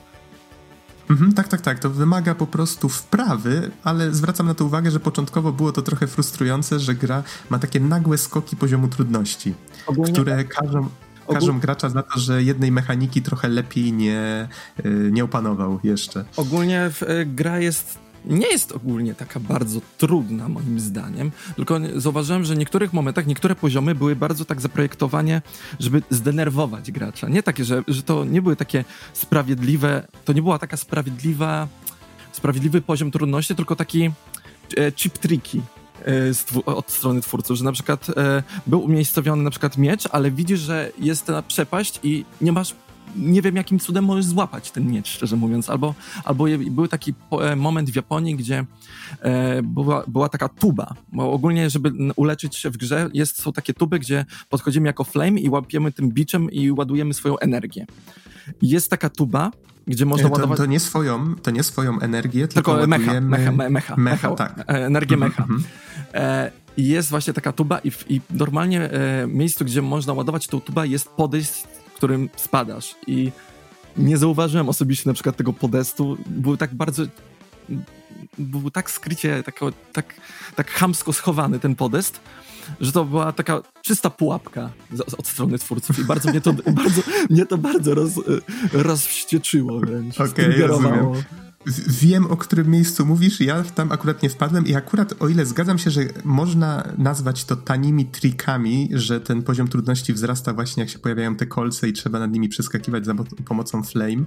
[1.10, 1.80] Mhm, tak, tak, tak.
[1.80, 6.08] To wymaga po prostu wprawy, ale zwracam na to uwagę, że początkowo było to trochę
[6.08, 9.54] frustrujące, że gra ma takie nagłe skoki poziomu trudności,
[9.88, 10.14] Ogólnie...
[10.14, 10.90] które każą,
[11.34, 14.48] każą gracza za to, że jednej mechaniki trochę lepiej nie,
[14.86, 16.26] y, nie opanował jeszcze.
[16.38, 22.56] Ogólnie y, gra jest nie jest ogólnie taka bardzo trudna, moim zdaniem, tylko zauważyłem, że
[22.56, 25.42] w niektórych momentach, niektóre poziomy były bardzo tak zaprojektowane,
[25.80, 27.30] żeby zdenerwować gracza.
[27.30, 31.68] Nie takie, że, że to nie były takie sprawiedliwe, to nie była taka sprawiedliwa,
[32.32, 34.12] sprawiedliwy poziom trudności, tylko taki
[34.78, 35.62] e, chip tricky
[36.06, 40.60] e, od strony twórców, że na przykład e, był umiejscowiony na przykład miecz, ale widzisz,
[40.60, 42.76] że jest ta przepaść i nie masz
[43.16, 45.70] nie wiem, jakim cudem możesz złapać ten miecz, szczerze mówiąc.
[45.70, 48.66] Albo, albo był taki e, moment w Japonii, gdzie
[49.22, 50.94] e, była, była taka tuba.
[51.14, 55.40] Bo ogólnie, żeby uleczyć się w grze, jest, są takie tuby, gdzie podchodzimy jako flame
[55.40, 57.86] i łapiemy tym biczem i ładujemy swoją energię.
[58.62, 59.52] Jest taka tuba,
[59.88, 60.58] gdzie można to, ładować...
[60.58, 64.60] To nie swoją, to nie swoją energię, tylko, tylko mecha, mecha, mecha, mecha, mecha, tak.
[64.60, 65.44] E, energię mhm, mecha.
[65.44, 65.62] -hmm.
[66.14, 70.62] e, jest właśnie taka tuba i, w, i normalnie e, miejscu, gdzie można ładować tą
[70.62, 71.64] tubę jest podejść
[71.98, 72.96] którym spadasz.
[73.08, 73.32] I
[73.98, 76.18] nie zauważyłem osobiście na przykład tego podestu.
[76.26, 77.04] Był tak bardzo.
[78.38, 79.60] Był tak skrycie, tak,
[79.94, 80.14] tak,
[80.56, 82.20] tak chamsko schowany ten podest,
[82.82, 84.70] że to była taka czysta pułapka
[85.18, 88.12] od strony twórców i bardzo mnie to bardzo, mnie to bardzo roz,
[88.74, 90.22] rozwścieczyło wręcz.
[90.22, 91.24] Okej, okay, rozumiem.
[91.88, 95.78] Wiem, o którym miejscu mówisz, ja tam akurat nie wpadłem i akurat o ile zgadzam
[95.78, 101.00] się, że można nazwać to tanimi trikami, że ten poziom trudności wzrasta właśnie jak się
[101.00, 103.14] pojawiają te kolce i trzeba nad nimi przeskakiwać za
[103.46, 104.26] pomocą flame,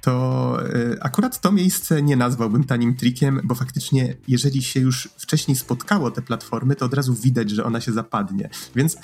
[0.00, 5.56] to y, akurat to miejsce nie nazwałbym tanim trikiem, bo faktycznie jeżeli się już wcześniej
[5.56, 8.50] spotkało te platformy, to od razu widać, że ona się zapadnie.
[8.76, 8.96] Więc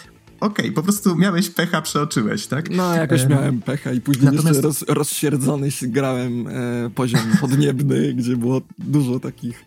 [0.44, 2.70] okej, okay, po prostu miałeś pecha, przeoczyłeś, tak?
[2.70, 4.46] No, jakoś miałem pecha i później Natomiast...
[4.48, 9.64] jeszcze roz, rozsierdzony grałem e, poziom podniebny, gdzie było dużo takich...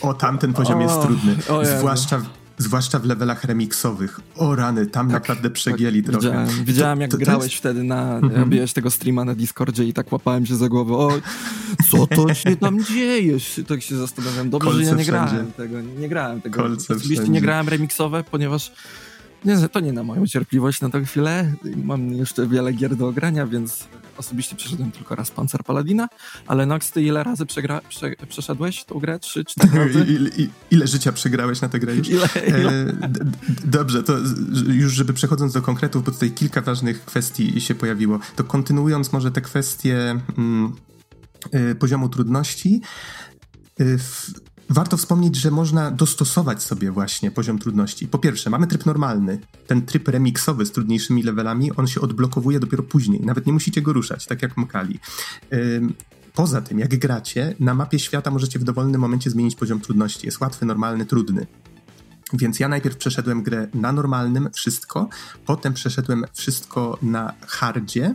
[0.00, 1.36] O, tamten poziom o, jest trudny.
[1.78, 2.22] Zwłaszcza
[2.58, 4.20] zwłaszcza w levelach remixowych.
[4.36, 6.28] O rany, tam tak, naprawdę przegieli tak, trochę.
[6.28, 7.56] Widziałem, widziałem jak to, to grałeś jest...
[7.56, 8.40] wtedy na, mhm.
[8.40, 11.10] robiłeś tego streama na Discordzie i tak łapałem się za głowę, o,
[11.90, 13.36] co to się tam dzieje?
[13.68, 14.50] Tak się zastanawiam.
[14.50, 15.30] Dobrze, Kolce że ja nie wszędzie.
[15.30, 16.62] grałem tego, nie grałem tego.
[16.62, 17.32] Kolce Oczywiście wszędzie.
[17.32, 18.72] nie grałem remixowe, ponieważ
[19.44, 21.52] nie, to nie na moją cierpliwość na tę chwilę.
[21.84, 26.08] Mam jeszcze wiele gier do ogrania, więc osobiście przeszedłem tylko raz Panzer Paladina,
[26.46, 29.18] ale Nox, ty ile razy przegra, prze, przeszedłeś tą grę?
[29.18, 30.12] Trzy, cztery razy?
[30.12, 30.30] ile,
[30.70, 32.08] ile życia przegrałeś na tę grę już?
[32.08, 32.70] Ile, ile?
[32.70, 32.92] E,
[33.64, 34.18] dobrze, to
[34.66, 39.30] już żeby przechodząc do konkretów, bo tutaj kilka ważnych kwestii się pojawiło, to kontynuując może
[39.30, 40.72] te kwestie mm,
[41.54, 42.80] y, poziomu trudności,
[43.80, 44.30] y, w,
[44.70, 48.08] Warto wspomnieć, że można dostosować sobie właśnie poziom trudności.
[48.08, 49.38] Po pierwsze, mamy tryb normalny.
[49.66, 53.20] Ten tryb remixowy z trudniejszymi levelami, on się odblokowuje dopiero później.
[53.20, 54.98] Nawet nie musicie go ruszać, tak jak Mkali.
[56.34, 60.26] Poza tym, jak gracie, na mapie świata możecie w dowolnym momencie zmienić poziom trudności.
[60.26, 61.46] Jest łatwy, normalny, trudny.
[62.32, 65.08] Więc ja najpierw przeszedłem grę na normalnym, wszystko,
[65.46, 68.14] potem przeszedłem wszystko na hardzie,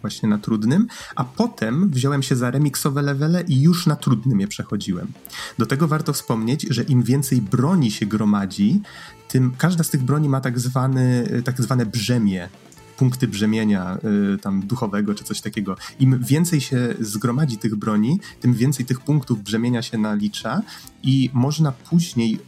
[0.00, 4.48] właśnie na trudnym, a potem wziąłem się za remixowe levele i już na trudnym je
[4.48, 5.12] przechodziłem.
[5.58, 8.80] Do tego warto wspomnieć, że im więcej broni się gromadzi,
[9.28, 12.48] tym każda z tych broni ma tak, zwany, tak zwane brzemię,
[12.96, 13.98] punkty brzemienia
[14.34, 15.76] y, tam duchowego czy coś takiego.
[15.98, 20.62] Im więcej się zgromadzi tych broni, tym więcej tych punktów brzemienia się nalicza
[21.02, 22.38] i można później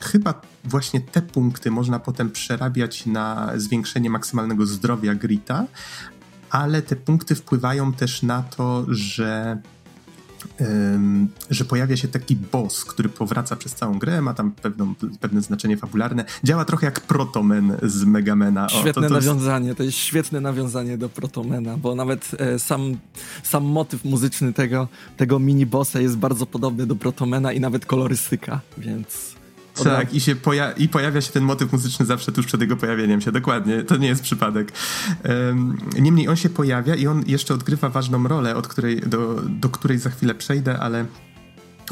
[0.00, 5.66] chyba właśnie te punkty można potem przerabiać na zwiększenie maksymalnego zdrowia Grita,
[6.54, 9.58] ale te punkty wpływają też na to, że
[10.60, 15.42] Um, że pojawia się taki boss, który powraca przez całą grę, ma tam pewną, pewne
[15.42, 16.24] znaczenie fabularne.
[16.44, 18.66] Działa trochę jak Protomen z Megamena.
[18.66, 19.78] O, świetne to, to nawiązanie, jest...
[19.78, 22.96] to jest świetne nawiązanie do Protomena, bo nawet e, sam,
[23.42, 29.34] sam motyw muzyczny tego, tego mini-bossa jest bardzo podobny do Protomena i nawet kolorystyka, więc...
[29.82, 33.20] Tak, i, się poja i pojawia się ten motyw muzyczny zawsze tuż przed jego pojawieniem
[33.20, 34.72] się, dokładnie, to nie jest przypadek.
[35.24, 39.68] Um, niemniej on się pojawia i on jeszcze odgrywa ważną rolę, od której, do, do
[39.68, 41.06] której za chwilę przejdę, ale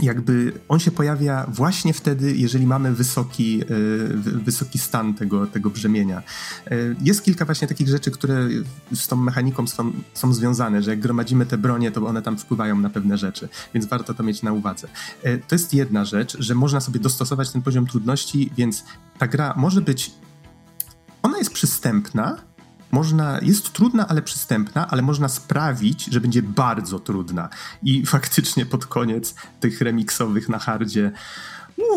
[0.02, 3.66] jakby on się pojawia właśnie wtedy, jeżeli mamy wysoki, e,
[4.16, 6.22] wysoki stan tego, tego brzemienia.
[6.66, 8.48] E, jest kilka właśnie takich rzeczy, które
[8.94, 12.78] z tą mechaniką są, są związane, że jak gromadzimy te bronie, to one tam wpływają
[12.78, 14.88] na pewne rzeczy, więc warto to mieć na uwadze.
[15.22, 18.85] E, to jest jedna rzecz, że można sobie dostosować ten poziom trudności, więc
[19.18, 20.11] ta gra może być
[21.22, 22.38] ona jest przystępna,
[22.92, 27.48] można, jest trudna, ale przystępna, ale można sprawić, że będzie bardzo trudna.
[27.83, 31.12] I faktycznie pod koniec tych remiksowych na hardzie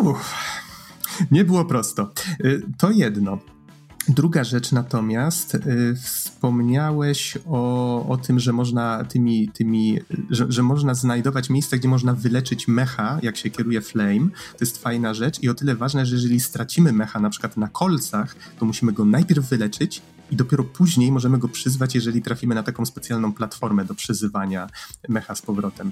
[0.01, 0.36] uff,
[1.31, 2.12] nie było prosto.
[2.45, 3.38] Y, to jedno.
[4.08, 10.93] Druga rzecz natomiast, y, wspomniałeś o, o tym, że można tymi, tymi że, że można
[10.93, 14.27] znajdować miejsca, gdzie można wyleczyć mecha, jak się kieruje flame.
[14.29, 17.67] To jest fajna rzecz i o tyle ważne, że jeżeli stracimy mecha na przykład na
[17.67, 20.01] kolcach, to musimy go najpierw wyleczyć
[20.32, 24.70] i dopiero później możemy go przyzwać, jeżeli trafimy na taką specjalną platformę do przyzywania
[25.10, 25.92] mecha z powrotem.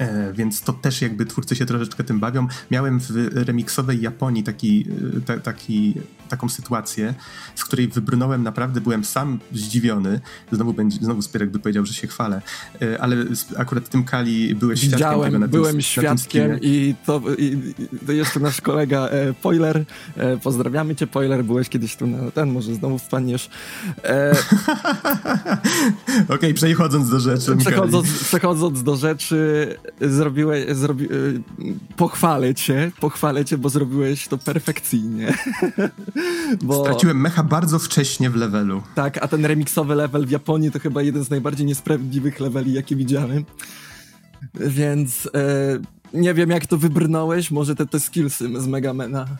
[0.00, 2.46] E, więc to też jakby twórcy się troszeczkę tym bawią.
[2.70, 4.86] Miałem w remiksowej Japonii taki,
[5.28, 5.94] e, taki,
[6.28, 7.14] taką sytuację,
[7.54, 10.20] z której wybrnąłem naprawdę, byłem sam zdziwiony.
[10.52, 12.42] Znowu, będzie, znowu Spierek by powiedział, że się chwalę,
[12.82, 13.16] e, ale
[13.56, 17.74] akurat tym Kali byłeś Widziałem, świadkiem tego na tym, byłem świadkiem i to, i,
[18.06, 19.84] to jeszcze nasz kolega e, Poiler,
[20.16, 23.50] e, pozdrawiamy cię Poiler, byłeś kiedyś tu na ten, może znowu wpadniesz.
[24.04, 24.30] E,
[26.24, 27.56] Okej, okay, przechodząc do rzeczy.
[27.56, 31.42] Przechodząc, przechodząc do rzeczy, zrobiłeś, zrobi, y,
[31.96, 35.34] pochwalę cię, pochwalę cię, bo zrobiłeś to perfekcyjnie.
[36.62, 36.84] bo...
[36.84, 38.82] Straciłem mecha bardzo wcześnie w levelu.
[38.94, 42.96] Tak, a ten remiksowy level w Japonii to chyba jeden z najbardziej niesprawiedliwych leveli, jakie
[42.96, 43.44] widziałem.
[44.54, 45.78] Więc e,
[46.14, 49.26] nie wiem, jak to wybrnąłeś, może te, te skillsy z Megamena.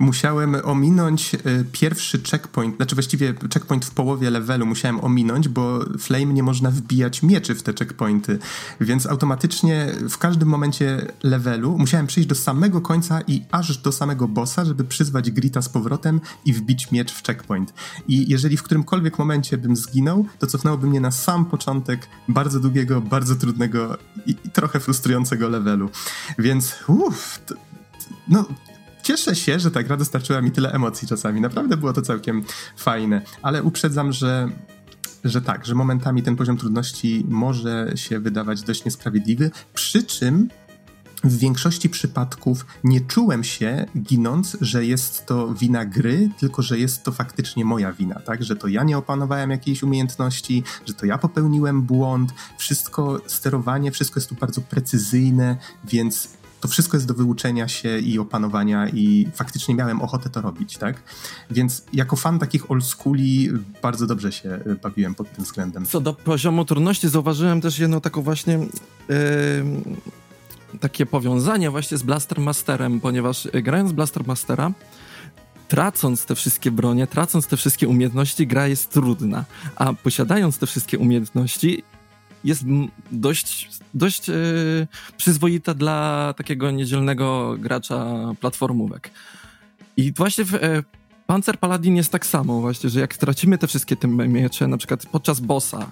[0.00, 1.38] musiałem ominąć e,
[1.72, 7.22] pierwszy checkpoint, znaczy właściwie checkpoint w połowie levelu musiałem ominąć, bo Flame nie można wbijać
[7.22, 8.38] mieczy w te checkpointy,
[8.80, 14.28] więc automatycznie w każdym momencie levelu musiałem przejść do samego końca i aż do samego
[14.28, 17.74] bossa, żeby przyzwać Grita z powrotem i wbić miecz w checkpoint.
[18.08, 23.00] I jeżeli w którymkolwiek momencie bym zginął, to cofnęłoby mnie na sam początek bardzo długiego,
[23.00, 25.90] bardzo trudnego i, i trochę frustrującego levelu.
[26.38, 27.40] Więc uff,
[28.28, 28.44] no
[29.02, 31.40] cieszę się, że ta gra dostarczyła mi tyle emocji czasami.
[31.40, 32.44] Naprawdę było to całkiem
[32.76, 34.48] fajne, ale uprzedzam, że
[35.24, 40.48] że tak, że momentami ten poziom trudności może się wydawać dość niesprawiedliwy, przy czym
[41.24, 47.02] w większości przypadków nie czułem się, ginąc, że jest to wina gry, tylko że jest
[47.02, 48.44] to faktycznie moja wina, tak?
[48.44, 52.34] Że to ja nie opanowałem jakiejś umiejętności, że to ja popełniłem błąd.
[52.58, 56.28] Wszystko, sterowanie, wszystko jest tu bardzo precyzyjne, więc
[56.60, 61.02] to wszystko jest do wyuczenia się i opanowania i faktycznie miałem ochotę to robić, tak?
[61.50, 63.48] Więc jako fan takich old schooli
[63.82, 65.86] bardzo dobrze się e, bawiłem pod tym względem.
[65.86, 68.58] Co do poziomu trudności zauważyłem też jedno taką właśnie
[69.08, 69.16] yy,
[70.80, 74.72] takie powiązanie właśnie z Blaster Masterem, ponieważ e, grając Blaster Mastera
[75.70, 79.44] tracąc te wszystkie bronie, tracąc te wszystkie umiejętności, gra jest trudna.
[79.76, 81.82] A posiadając te wszystkie umiejętności,
[82.44, 82.64] jest
[83.12, 88.06] dość, dość yy, przyzwoita dla takiego niedzielnego gracza
[88.40, 89.10] platformówek.
[89.96, 90.82] I właśnie w e,
[91.30, 95.06] Panzer Paladin jest tak samo właśnie, że jak stracimy te wszystkie te miecze, na przykład
[95.06, 95.90] podczas bossa,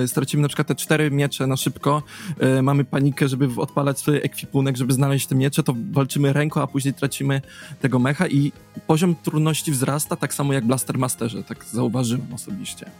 [0.00, 2.02] yy, stracimy na przykład te cztery miecze na szybko,
[2.40, 6.66] yy, mamy panikę, żeby odpalać swój ekwipunek, żeby znaleźć te miecze, to walczymy ręką, a
[6.66, 7.40] później tracimy
[7.80, 8.52] tego mecha i
[8.86, 12.90] poziom trudności wzrasta, tak samo jak Blaster Masterze, tak zauważyłem osobiście.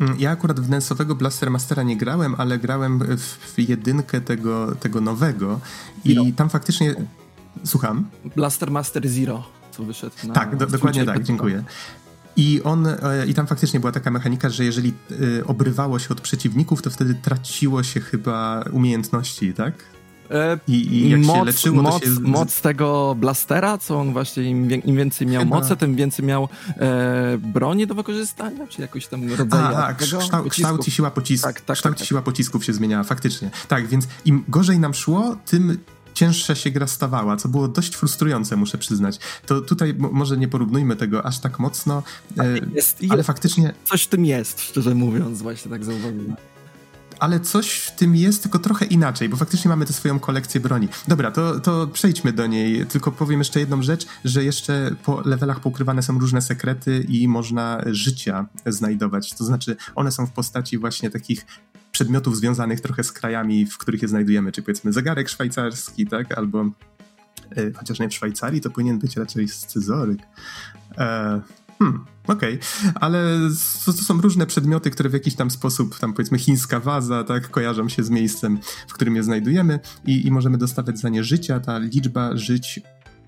[0.00, 5.00] Mm, ja akurat w Nensowego Blaster Mastera nie grałem, ale grałem w jedynkę tego, tego
[5.00, 5.60] nowego
[6.04, 6.24] i Zero.
[6.36, 6.94] tam faktycznie...
[7.64, 8.08] Słucham?
[8.36, 10.34] Blaster Master Zero, co wyszedł na...
[10.34, 11.64] Tak, do, dokładnie tak, dziękuję.
[12.36, 14.92] I on, e, i tam faktycznie była taka mechanika, że jeżeli
[15.38, 19.74] e, obrywało się od przeciwników, to wtedy traciło się chyba umiejętności, tak?
[20.30, 22.10] E, I, I, jak moc, się leczyło, moc, się...
[22.20, 25.56] moc tego blastera, co on właśnie im, im więcej miał Chyba.
[25.56, 30.50] mocy, tym więcej miał e, broni do wykorzystania, czy jakoś tam rodzaju A, a kształt,
[30.50, 31.54] kształt i siła pocisków.
[31.54, 33.50] Tak, tak, kształt tak, i siła pocisków się zmieniała, faktycznie.
[33.68, 35.78] Tak, więc im gorzej nam szło, tym
[36.14, 39.18] cięższa się gra stawała, co było dość frustrujące, muszę przyznać.
[39.46, 42.02] To tutaj może nie porównujmy tego aż tak mocno,
[42.38, 43.74] e, jest, ale jest, faktycznie...
[43.84, 46.36] Coś w tym jest, szczerze mówiąc, właśnie tak zauważyłem
[47.18, 50.88] ale coś w tym jest, tylko trochę inaczej, bo faktycznie mamy tę swoją kolekcję broni.
[51.08, 55.60] Dobra, to, to przejdźmy do niej, tylko powiem jeszcze jedną rzecz, że jeszcze po levelach
[55.60, 61.10] pokrywane są różne sekrety i można życia znajdować, to znaczy one są w postaci właśnie
[61.10, 61.46] takich
[61.92, 66.70] przedmiotów związanych trochę z krajami, w których je znajdujemy, czy powiedzmy zegarek szwajcarski, tak, albo
[67.56, 70.20] e, chociaż nie w Szwajcarii, to powinien być raczej scyzoryk.
[70.98, 71.40] E,
[71.84, 72.92] Hmm, okej, okay.
[72.94, 73.38] ale
[73.84, 77.50] to, to, są różne przedmioty, które w jakiś tam sposób, tam powiedzmy chińska waza, tak,
[77.50, 81.60] kojarzą się z miejscem, w którym je znajdujemy i, i możemy dostawać za nie życia.
[81.60, 82.80] Ta liczba żyć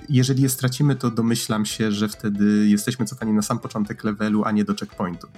[0.09, 4.53] jeżeli je stracimy, to domyślam się, że wtedy jesteśmy cofani na sam początek levelu, a
[4.53, 5.29] nie do checkpointu.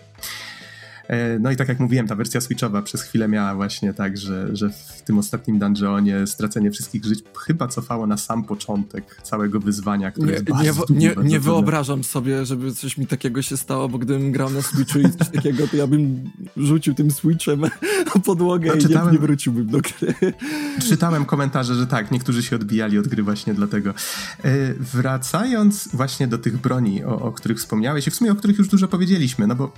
[1.08, 4.56] E, no i tak jak mówiłem, ta wersja Switchowa przez chwilę miała właśnie tak, że,
[4.56, 10.10] że w tym ostatnim dungeonie stracenie wszystkich żyć chyba cofało na sam początek całego wyzwania,
[10.10, 13.88] które nie, jest bardzo Nie, nie, nie wyobrażam sobie, żeby coś mi takiego się stało,
[13.88, 17.60] bo gdybym grał na Switchu i coś takiego, to ja bym rzucił tym switchem
[18.14, 20.14] na podłogę no, i czytałem, nie, nie wróciłbym do gry.
[20.88, 23.90] Czytałem komentarze, że tak, niektórzy się odbijali od gry właśnie dlatego.
[23.90, 28.58] E, wracając właśnie do tych broni, o, o których wspomniałeś i w sumie o których
[28.58, 29.72] już dużo powiedzieliśmy, no bo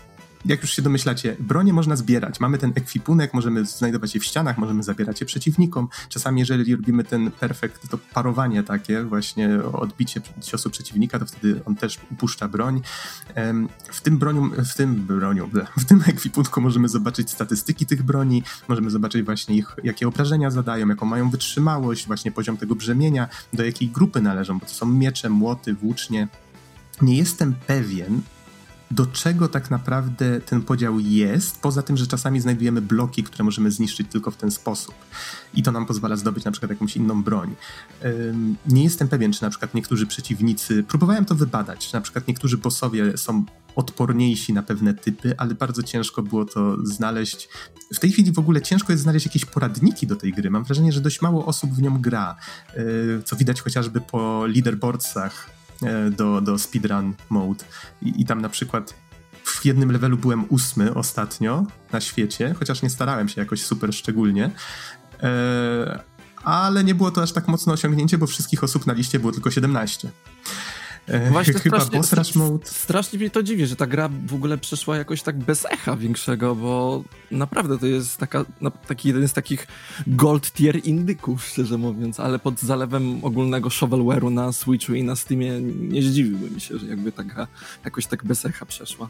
[0.44, 2.40] jak już się domyślacie, bronie można zbierać.
[2.40, 5.88] Mamy ten ekwipunek, możemy znajdować je w ścianach, możemy zabierać je przeciwnikom.
[6.08, 11.76] Czasami, jeżeli robimy ten perfekt, to parowanie takie, właśnie odbicie ciosu przeciwnika, to wtedy on
[11.76, 12.82] też upuszcza broń.
[13.92, 18.90] W tym broniu, w tym broniu, w tym ekwipunku możemy zobaczyć statystyki tych broni, możemy
[18.90, 23.88] zobaczyć właśnie ich, jakie obrażenia zadają, jaką mają wytrzymałość, właśnie poziom tego brzemienia, do jakiej
[23.88, 26.28] grupy należą, bo to są miecze, młoty, włócznie.
[27.02, 28.20] Nie jestem pewien,
[28.90, 33.70] do czego tak naprawdę ten podział jest, poza tym, że czasami znajdujemy bloki, które możemy
[33.70, 34.94] zniszczyć tylko w ten sposób.
[35.54, 37.54] I to nam pozwala zdobyć na przykład jakąś inną broń.
[38.66, 42.58] Nie jestem pewien, czy na przykład niektórzy przeciwnicy, próbowałem to wybadać, czy na przykład niektórzy
[42.58, 43.44] bossowie są
[43.76, 47.48] odporniejsi na pewne typy, ale bardzo ciężko było to znaleźć.
[47.94, 50.50] W tej chwili w ogóle ciężko jest znaleźć jakieś poradniki do tej gry.
[50.50, 52.36] Mam wrażenie, że dość mało osób w nią gra,
[53.24, 55.59] co widać chociażby po leaderboardsach
[56.10, 57.64] do, do speedrun mode.
[58.02, 58.94] I, I tam na przykład
[59.44, 64.50] w jednym levelu byłem ósmy ostatnio na świecie, chociaż nie starałem się jakoś super szczególnie.
[65.22, 66.02] E,
[66.44, 69.50] ale nie było to aż tak mocne osiągnięcie, bo wszystkich osób na liście było tylko
[69.50, 70.10] 17.
[71.10, 72.66] E, Właśnie chyba strasznie, boss rush mode.
[72.66, 76.54] Strasznie mnie to dziwi, że ta gra w ogóle przeszła jakoś tak bez echa większego,
[76.54, 79.66] bo naprawdę to jest taka, no, taki jeden z takich
[80.06, 85.60] gold tier indyków, szczerze mówiąc, ale pod zalewem ogólnego shovelware'u na Switchu i na Steamie
[85.62, 87.46] nie zdziwiłbym się, że jakby taka
[87.84, 89.08] jakoś tak bez echa przeszła.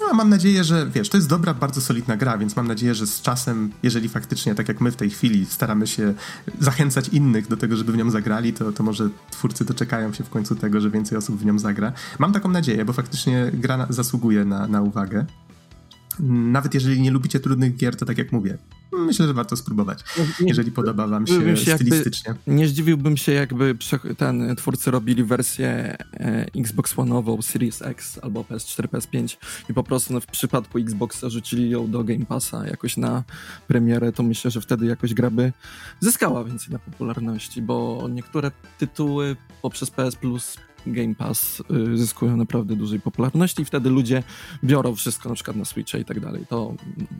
[0.00, 3.06] No, mam nadzieję, że wiesz, to jest dobra, bardzo solidna gra, więc mam nadzieję, że
[3.06, 6.14] z czasem, jeżeli faktycznie, tak jak my w tej chwili, staramy się
[6.60, 10.30] zachęcać innych do tego, żeby w nią zagrali, to, to może twórcy doczekają się w
[10.30, 11.92] końcu tego, że więcej osób w nią zagra.
[12.18, 15.26] Mam taką nadzieję, bo faktycznie gra zasługuje na, na uwagę.
[16.20, 18.58] Nawet jeżeli nie lubicie trudnych gier, to tak jak mówię,
[18.92, 22.28] myślę, że warto spróbować, no, jeżeli podoba wam się, się stylistycznie.
[22.28, 23.76] Jakby, nie zdziwiłbym się, jakby
[24.16, 29.36] ten twórcy robili wersję e, Xbox One'ową, Series X albo PS4, PS5
[29.70, 33.24] i po prostu no, w przypadku Xboxa rzucili ją do Game Passa jakoś na
[33.66, 35.52] premierę, to myślę, że wtedy jakoś gra by
[36.00, 40.56] zyskała więcej na popularności, bo niektóre tytuły poprzez PS Plus
[40.92, 41.62] Game Pass
[41.92, 44.22] y, zyskują naprawdę dużej popularności i wtedy ludzie
[44.64, 46.46] biorą wszystko na przykład na Switcha i tak dalej.
[46.48, 46.74] To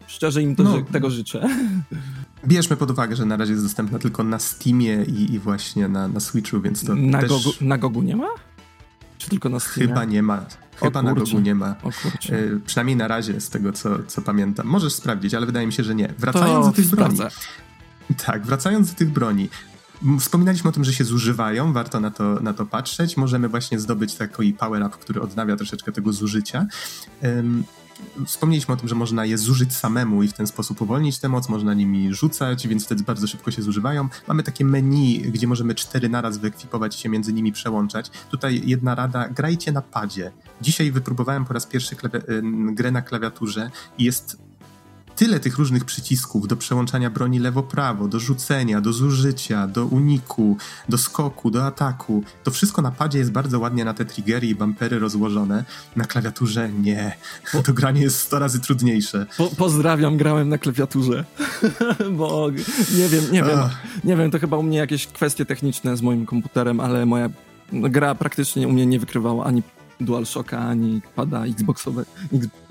[0.07, 1.49] szczerze im to, no, tego życzę.
[2.47, 6.09] Bierzmy pod uwagę, że na razie jest dostępna tylko na Steamie i, i właśnie na,
[6.09, 7.29] na Switchu, więc to na też...
[7.29, 8.29] Gogu, na Gogu nie ma?
[9.19, 9.89] Czy tylko na Steamie?
[9.89, 10.47] Chyba nie ma.
[10.77, 11.77] Chyba na Gogu nie ma.
[12.31, 14.67] Y, przynajmniej na razie, z tego co, co pamiętam.
[14.67, 16.15] Możesz sprawdzić, ale wydaje mi się, że nie.
[16.19, 17.17] Wracając to do tych sprawdzę.
[17.17, 18.21] broni.
[18.27, 19.49] Tak, wracając do tych broni.
[20.21, 23.17] Wspominaliśmy o tym, że się zużywają, warto na to, na to patrzeć.
[23.17, 26.67] Możemy właśnie zdobyć taki power-up, który odnawia troszeczkę tego zużycia.
[27.23, 27.65] Um,
[28.27, 31.49] Wspomnieliśmy o tym, że można je zużyć samemu i w ten sposób uwolnić tę moc,
[31.49, 34.09] można nimi rzucać, więc wtedy bardzo szybko się zużywają.
[34.29, 38.11] Mamy takie menu, gdzie możemy cztery naraz wyekwipować się między nimi przełączać.
[38.31, 40.33] Tutaj jedna rada, grajcie na padzie.
[40.61, 41.97] Dzisiaj wypróbowałem po raz pierwszy
[42.73, 44.48] grę na klawiaturze i jest
[45.19, 50.57] tyle tych różnych przycisków do przełączania broni lewo-prawo, do rzucenia, do zużycia, do uniku,
[50.89, 52.23] do skoku, do ataku.
[52.45, 55.65] To wszystko na padzie jest bardzo ładnie na te triggery i bumpery rozłożone.
[55.97, 57.17] Na klawiaturze nie.
[57.65, 59.27] To granie jest 100 razy trudniejsze.
[59.37, 61.25] Po, pozdrawiam, grałem na klawiaturze.
[62.19, 62.51] Bo
[62.99, 63.59] nie wiem, nie wiem.
[64.05, 67.29] Nie wiem, to chyba u mnie jakieś kwestie techniczne z moim komputerem, ale moja
[67.73, 69.63] gra praktycznie u mnie nie wykrywała ani
[70.01, 72.05] DualShocka, ani pada Xboxowe,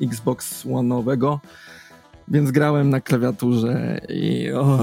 [0.02, 1.40] Xbox One'owego.
[2.28, 4.80] Więc grałem na klawiaturze i o,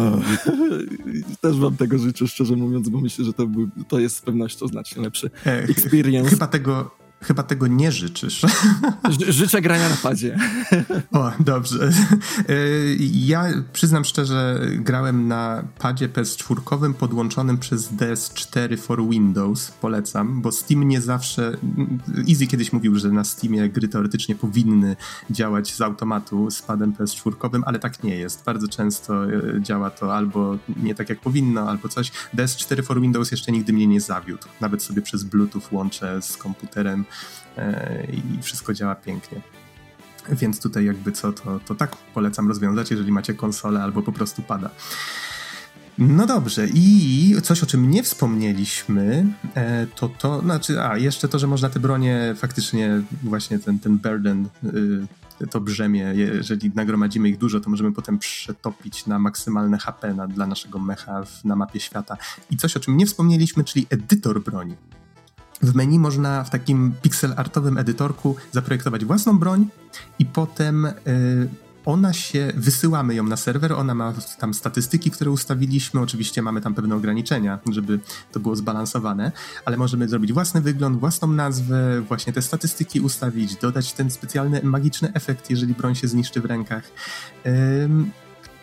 [1.41, 4.67] też wam tego życzę, szczerze mówiąc, bo myślę, że to, był, to jest z pewnością
[4.67, 6.31] znacznie lepszy experience.
[6.31, 6.91] Chyba tego,
[7.25, 8.47] Chyba tego nie życzysz.
[9.29, 10.39] Życzę grania na padzie.
[11.13, 11.91] O, dobrze.
[12.49, 12.55] E,
[13.13, 19.71] ja przyznam szczerze, grałem na padzie PS4 podłączonym przez DS4 for Windows.
[19.71, 21.57] Polecam, bo Steam nie zawsze.
[22.29, 24.97] Easy kiedyś mówił, że na Steamie gry teoretycznie powinny
[25.31, 28.45] działać z automatu z padem PS4, ale tak nie jest.
[28.45, 32.13] Bardzo często e, działa to albo nie tak jak powinno, albo coś.
[32.37, 34.49] DS4 for Windows jeszcze nigdy mnie nie zawiódł.
[34.61, 37.05] Nawet sobie przez Bluetooth łączę z komputerem
[38.13, 39.41] i wszystko działa pięknie.
[40.29, 44.43] Więc tutaj jakby co, to, to tak polecam rozwiązać, jeżeli macie konsolę albo po prostu
[44.43, 44.71] pada.
[45.99, 51.39] No dobrze, i coś o czym nie wspomnieliśmy, e, to to, znaczy, a jeszcze to,
[51.39, 57.39] że można te bronie faktycznie, właśnie ten, ten burden, y, to brzemię, jeżeli nagromadzimy ich
[57.39, 62.17] dużo, to możemy potem przetopić na maksymalne HP na, dla naszego mecha na mapie świata.
[62.51, 64.75] I coś o czym nie wspomnieliśmy, czyli edytor broni.
[65.65, 69.67] W menu można w takim pixel artowym edytorku zaprojektować własną broń
[70.19, 71.49] i potem y,
[71.85, 76.75] ona się, wysyłamy ją na serwer, ona ma tam statystyki, które ustawiliśmy, oczywiście mamy tam
[76.75, 78.01] pewne ograniczenia, żeby
[78.33, 79.33] to było zbalansowane,
[79.65, 85.13] ale możemy zrobić własny wygląd, własną nazwę, właśnie te statystyki ustawić, dodać ten specjalny magiczny
[85.15, 86.85] efekt, jeżeli broń się zniszczy w rękach.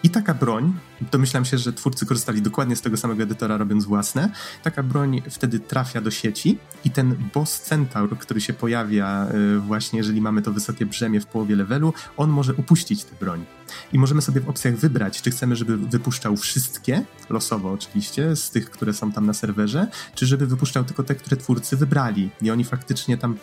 [0.03, 0.73] I taka broń,
[1.11, 4.29] domyślam się, że twórcy korzystali dokładnie z tego samego edytora, robiąc własne.
[4.63, 9.97] Taka broń wtedy trafia do sieci i ten boss centaur, który się pojawia y, właśnie,
[9.97, 13.45] jeżeli mamy to wysokie brzemię w połowie levelu, on może upuścić tę broń.
[13.93, 18.69] I możemy sobie w opcjach wybrać, czy chcemy, żeby wypuszczał wszystkie, losowo oczywiście, z tych,
[18.69, 22.29] które są tam na serwerze, czy żeby wypuszczał tylko te, które twórcy wybrali.
[22.41, 23.37] I oni faktycznie tam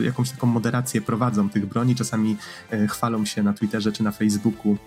[0.00, 2.36] y, jakąś taką moderację prowadzą tych broni, czasami
[2.72, 4.78] y, chwalą się na Twitterze czy na Facebooku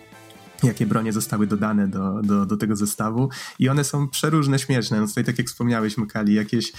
[0.68, 5.01] jakie bronie zostały dodane do, do, do tego zestawu i one są przeróżne, śmieszne.
[5.01, 6.74] No tutaj tak jak wspomniałeś, Mkali, jakieś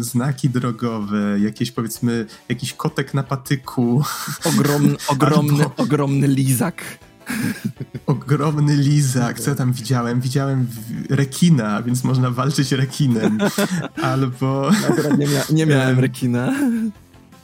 [0.00, 4.04] znaki drogowe, jakieś powiedzmy, jakiś kotek na patyku.
[4.44, 5.76] Ogromny, ogromny, Albo...
[5.76, 6.82] ogromny lizak.
[8.06, 10.20] Ogromny lizak, co ja tam widziałem?
[10.20, 10.66] Widziałem
[11.10, 13.38] rekina, więc można walczyć rekinem.
[14.02, 14.70] Albo...
[15.18, 16.52] nie, mia nie miałem rekina.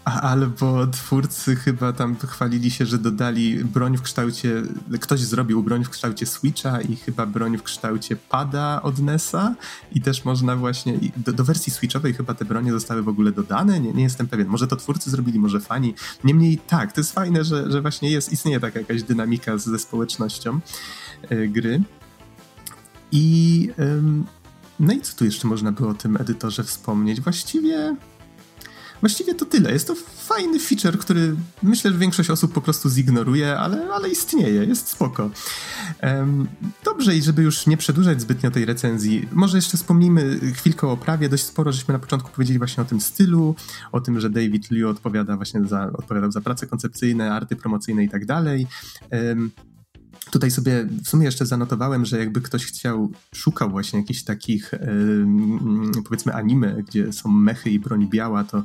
[0.04, 4.62] Albo twórcy chyba tam chwalili się, że dodali broń w kształcie,
[5.00, 9.54] ktoś zrobił broń w kształcie Switcha i chyba broń w kształcie pada od NESa
[9.92, 13.80] i też można właśnie, do, do, wersji Switchowej chyba te bronie zostały w ogóle dodane,
[13.80, 15.94] nie, nie jestem pewien, może to twórcy zrobili, może fani,
[16.24, 20.60] niemniej tak, to jest fajne, że, że właśnie jest, istnieje taka jakaś dynamika ze społecznością
[21.32, 21.82] y, gry.
[23.12, 23.68] I
[24.80, 27.20] no i co tu jeszcze można było o tym edytorze wspomnieć?
[27.20, 27.96] Właściwie
[29.00, 29.72] Właściwie to tyle.
[29.72, 34.64] Jest to fajny feature, który myślę, że większość osób po prostu zignoruje, ale, ale istnieje,
[34.64, 35.30] jest spoko.
[36.02, 36.48] Um,
[36.84, 41.28] dobrze, i żeby już nie przedłużać zbytnio tej recenzji, może jeszcze wspomnijmy chwilkę o oprawie.
[41.28, 43.54] Dość sporo żeśmy na początku powiedzieli właśnie o tym stylu,
[43.92, 48.08] o tym, że David Liu odpowiada właśnie za, odpowiadał za prace koncepcyjne, arty promocyjne i
[48.08, 48.66] tak dalej.
[49.12, 49.50] Um,
[50.30, 56.02] Tutaj sobie w sumie jeszcze zanotowałem, że jakby ktoś chciał, szukał właśnie jakichś takich yy,
[56.02, 58.64] powiedzmy anime, gdzie są mechy i broń biała, to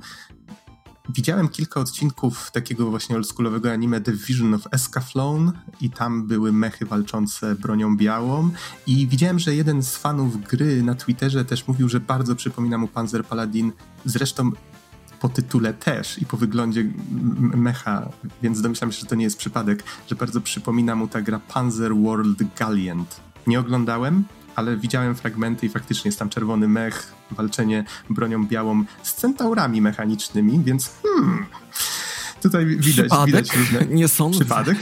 [1.10, 5.52] widziałem kilka odcinków takiego właśnie oldschoolowego anime The Vision of Escaflowne
[5.82, 8.50] i tam były mechy walczące bronią białą
[8.88, 12.88] i widziałem, że jeden z fanów gry na Twitterze też mówił, że bardzo przypomina mu
[12.88, 13.72] Panzer Paladin.
[14.06, 14.52] Zresztą
[15.20, 16.86] po tytule też i po wyglądzie
[17.40, 18.10] mecha,
[18.42, 21.96] więc domyślam się, że to nie jest przypadek, że bardzo przypomina mu ta gra Panzer
[21.96, 23.22] World Gallant.
[23.48, 24.24] Nie oglądałem,
[24.56, 30.62] ale widziałem fragmenty i faktycznie jest tam czerwony mech, walczenie bronią białą z centaurami mechanicznymi,
[30.64, 31.46] więc hmm,
[32.42, 33.86] tutaj widać, widać różne...
[34.00, 34.40] Nie sądzę.
[34.40, 34.78] Przypadek?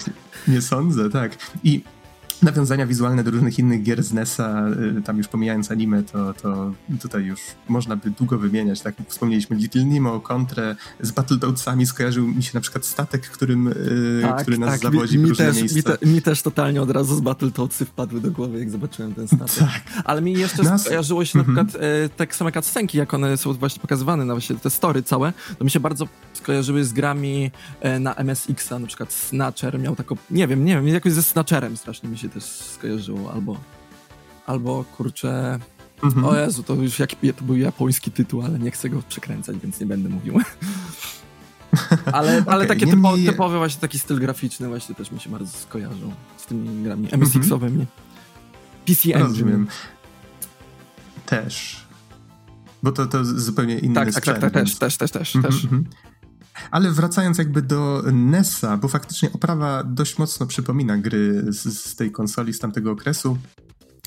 [0.48, 1.38] Nie sądzę, tak.
[1.64, 1.84] I
[2.44, 4.68] nawiązania wizualne do różnych innych gier z NES-a,
[4.98, 7.40] y, tam już pomijając anime, to, to tutaj już
[7.70, 8.82] można by długo wymieniać.
[8.82, 14.20] Tak wspomnieliśmy Little Nemo, Kontrę, z Battletoadsami skojarzył mi się na przykład statek, którym, y,
[14.22, 14.80] tak, który nas tak.
[14.82, 15.92] zawodzi mi, w różne też, miejsca.
[15.92, 19.28] Mi, te, mi, też totalnie od razu z Battletoadsy wpadły do głowy, jak zobaczyłem ten
[19.28, 19.58] statek.
[19.58, 19.82] Tak.
[20.04, 20.82] Ale mi jeszcze nas...
[20.82, 21.68] skojarzyło się na mhm.
[21.68, 25.34] przykład e, tak same cutscenki, jak one są właśnie pokazywane, na właśnie te story całe,
[25.58, 27.52] to mi się bardzo skojarzyły z grami
[28.00, 32.10] na MSX-a, na przykład Snatcher miał taką, nie wiem, nie wiem, jakoś ze Snatcherem strasznie
[32.10, 33.58] mi się też skojarzyło, albo,
[34.46, 35.60] albo kurczę,
[36.04, 36.26] mhm.
[36.26, 39.80] o Jezu, to już jak, to był japoński tytuł, ale nie chcę go przekręcać, więc
[39.80, 40.40] nie będę mówił.
[42.14, 45.58] ale, ale okay, takie typo, typowe właśnie taki styl graficzny właśnie też mi się bardzo
[45.58, 47.80] skojarzył z tymi grami MSX-owymi.
[47.80, 47.88] Mhm.
[48.86, 49.28] PC Engine.
[49.28, 49.68] Rozumiem.
[51.26, 51.84] Też.
[52.84, 54.26] Bo to, to zupełnie inny tak, sprzęt.
[54.26, 55.36] Tak, tak, tak, też, też, też, też.
[55.36, 56.13] Mhm, też.
[56.72, 62.12] Ale wracając jakby do NES-a, bo faktycznie oprawa dość mocno przypomina gry z, z tej
[62.12, 63.38] konsoli z tamtego okresu.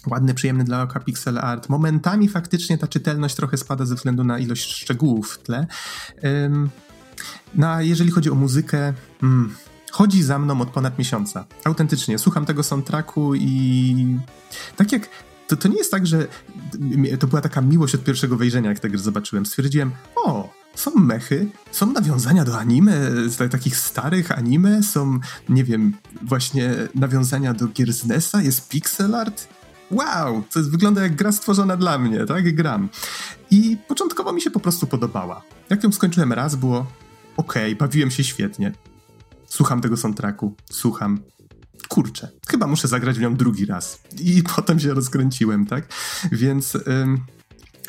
[0.07, 1.69] Ładny, przyjemny dla oka pixel art.
[1.69, 5.67] Momentami faktycznie ta czytelność trochę spada ze względu na ilość szczegółów w tle.
[6.23, 6.71] Um,
[7.55, 9.55] no a jeżeli chodzi o muzykę, hmm,
[9.91, 11.47] chodzi za mną od ponad miesiąca.
[11.65, 12.19] Autentycznie.
[12.19, 14.19] Słucham tego soundtracku i
[14.77, 15.09] tak jak
[15.47, 16.27] to, to nie jest tak, że
[17.19, 19.47] to była taka miłość od pierwszego wejrzenia, jak tę grę zobaczyłem.
[19.47, 22.93] Stwierdziłem, o, są mechy, są nawiązania do anime,
[23.51, 25.19] takich starych anime, są,
[25.49, 29.49] nie wiem, właśnie nawiązania do gier z NES-a, jest pixel art.
[29.91, 32.55] Wow, to jest, wygląda jak gra stworzona dla mnie, tak?
[32.55, 32.89] Gram.
[33.51, 35.43] I początkowo mi się po prostu podobała.
[35.71, 36.87] Jak ją skończyłem raz, było
[37.37, 38.73] okej, okay, bawiłem się świetnie.
[39.47, 41.21] Słucham tego soundtracku, słucham.
[41.89, 44.01] Kurczę, chyba muszę zagrać w nią drugi raz.
[44.21, 45.89] I potem się rozkręciłem, tak?
[46.33, 46.79] Więc...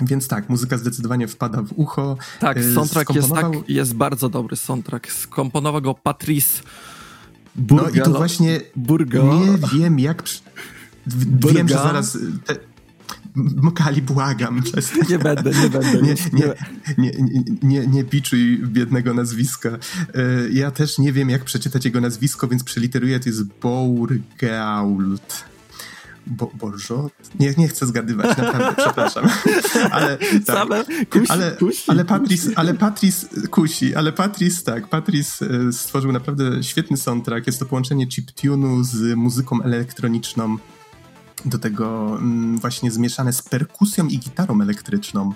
[0.01, 2.17] więc tak, muzyka zdecydowanie wpada w ucho.
[2.39, 5.11] Tak, y, soundtrack jest, tak, jest bardzo dobry soundtrack.
[5.11, 6.61] Skomponował go Patrice
[7.55, 7.91] Burgalo.
[7.95, 9.23] No i to właśnie Burgo.
[9.23, 10.23] nie wiem jak...
[11.53, 12.17] Wiem, że zaraz...
[12.45, 12.55] Te,
[13.75, 15.01] Kali, błagam, przestań.
[15.09, 16.01] Nie będę, nie będę.
[16.01, 16.53] Nie, nie,
[16.97, 19.69] nie, nie, nie, nie piczuj biednego nazwiska.
[19.69, 19.77] E,
[20.51, 25.43] ja też nie wiem, jak przeczytać jego nazwisko, więc przeliteruję, to jest Bourgault.
[26.27, 27.09] Bo, Bożo?
[27.39, 29.29] Nie, nie chcę zgadywać, naprawdę, przepraszam.
[29.91, 32.73] Ale, tak, Same kusi, ale, kusi, ale Patris, ale
[33.51, 37.47] kusi, ale Patris, tak, Patris e, stworzył naprawdę świetny soundtrack.
[37.47, 40.57] Jest to połączenie chiptune'u z muzyką elektroniczną
[41.45, 45.33] do tego mm, właśnie zmieszane z perkusją i gitarą elektryczną.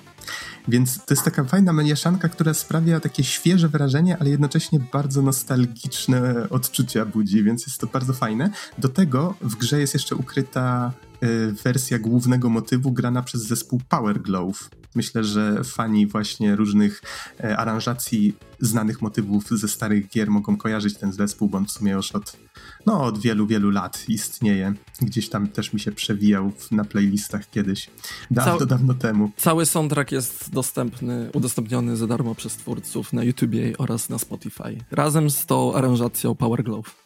[0.68, 6.50] Więc to jest taka fajna mieszanka, która sprawia takie świeże wrażenie, ale jednocześnie bardzo nostalgiczne
[6.50, 8.50] odczucia budzi, więc jest to bardzo fajne.
[8.78, 10.92] Do tego w grze jest jeszcze ukryta
[11.24, 14.81] y, wersja głównego motywu grana przez zespół Power Glove.
[14.96, 17.02] Myślę, że fani właśnie różnych
[17.40, 21.92] e, aranżacji znanych motywów ze starych gier mogą kojarzyć ten zespół, bo on w sumie
[21.92, 22.38] już od,
[22.86, 24.74] no, od wielu, wielu lat istnieje.
[25.02, 27.90] Gdzieś tam też mi się przewijał na playlistach kiedyś.
[28.32, 29.32] Dawno, Cał dawno temu.
[29.38, 34.78] Cały soundtrack jest dostępny, udostępniony za darmo przez twórców na YouTubie oraz na Spotify.
[34.92, 37.01] Razem z tą aranżacją Power Glove.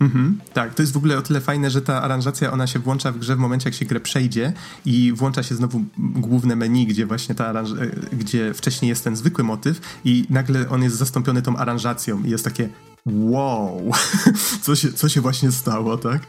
[0.00, 3.12] Mhm, tak, to jest w ogóle o tyle fajne, że ta aranżacja ona się włącza
[3.12, 4.52] w grze w momencie, jak się grę przejdzie
[4.84, 9.16] i włącza się znowu główne menu, gdzie właśnie ta aranż- e, gdzie wcześniej jest ten
[9.16, 12.68] zwykły motyw i nagle on jest zastąpiony tą aranżacją i jest takie
[13.06, 13.92] wow,
[14.62, 16.22] co się, co się właśnie stało, tak?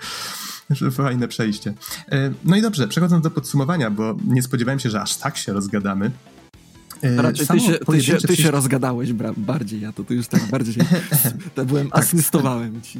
[0.91, 1.73] Fajne przejście.
[2.11, 5.53] E, no i dobrze, przechodząc do podsumowania, bo nie spodziewałem się, że aż tak się
[5.53, 6.11] rozgadamy.
[7.01, 10.49] E, Raczej ty, się, ty, się, ty się rozgadałeś bardziej, ja to tu już tak
[10.49, 10.75] bardziej
[11.55, 12.03] to byłem, tak.
[12.03, 12.99] asystowałem ci.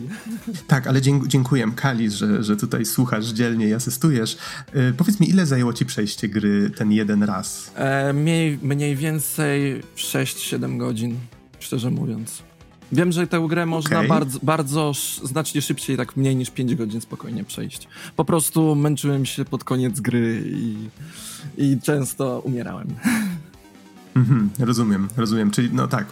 [0.68, 4.38] Tak, ale dziękuję Kali, że, że tutaj słuchasz dzielnie i asystujesz.
[4.74, 7.72] E, powiedz mi, ile zajęło ci przejście gry ten jeden raz?
[7.76, 11.16] E, mniej, mniej więcej 6-7 godzin,
[11.60, 12.44] szczerze mówiąc.
[12.92, 14.08] Wiem, że tę grę można okay.
[14.08, 14.92] bardzo, bardzo
[15.24, 17.88] znacznie szybciej, tak mniej niż 5 godzin spokojnie przejść.
[18.16, 20.90] Po prostu męczyłem się pod koniec gry i,
[21.58, 22.88] i często umierałem.
[24.18, 25.52] Mhm, rozumiem, rozumiem.
[25.52, 26.08] Czyli no tak,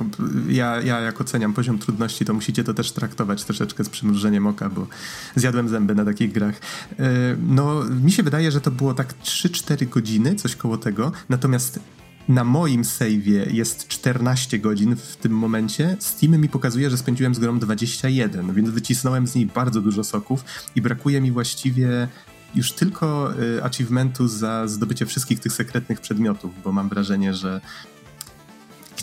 [0.48, 4.70] ja, ja jak oceniam poziom trudności, to musicie to też traktować troszeczkę z przymrużeniem oka,
[4.70, 4.88] bo
[5.36, 6.56] zjadłem zęby na takich grach.
[7.00, 7.04] E,
[7.48, 11.80] no, mi się wydaje, że to było tak 3-4 godziny, coś koło tego, natomiast
[12.28, 15.98] na moim save'ie jest 14 godzin w tym momencie.
[16.00, 20.46] Steam mi pokazuje, że spędziłem z grą 21, więc wycisnąłem z niej bardzo dużo soków
[20.76, 22.08] i brakuje mi właściwie
[22.56, 27.62] już tylko y, achievementu za zdobycie wszystkich tych sekretnych przedmiotów, bo mam wrażenie, że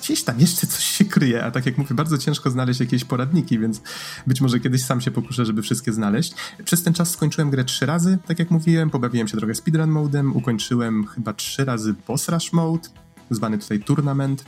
[0.02, 3.58] gdzieś tam jeszcze coś się kryje, a tak jak mówię, bardzo ciężko znaleźć jakieś poradniki,
[3.58, 3.80] więc
[4.26, 6.34] być może kiedyś sam się pokuszę, żeby wszystkie znaleźć.
[6.64, 10.36] Przez ten czas skończyłem grę trzy razy, tak jak mówiłem, pobawiłem się trochę speedrun modem,
[10.36, 12.88] ukończyłem chyba trzy razy boss rush mode,
[13.30, 14.44] zwany tutaj tournament,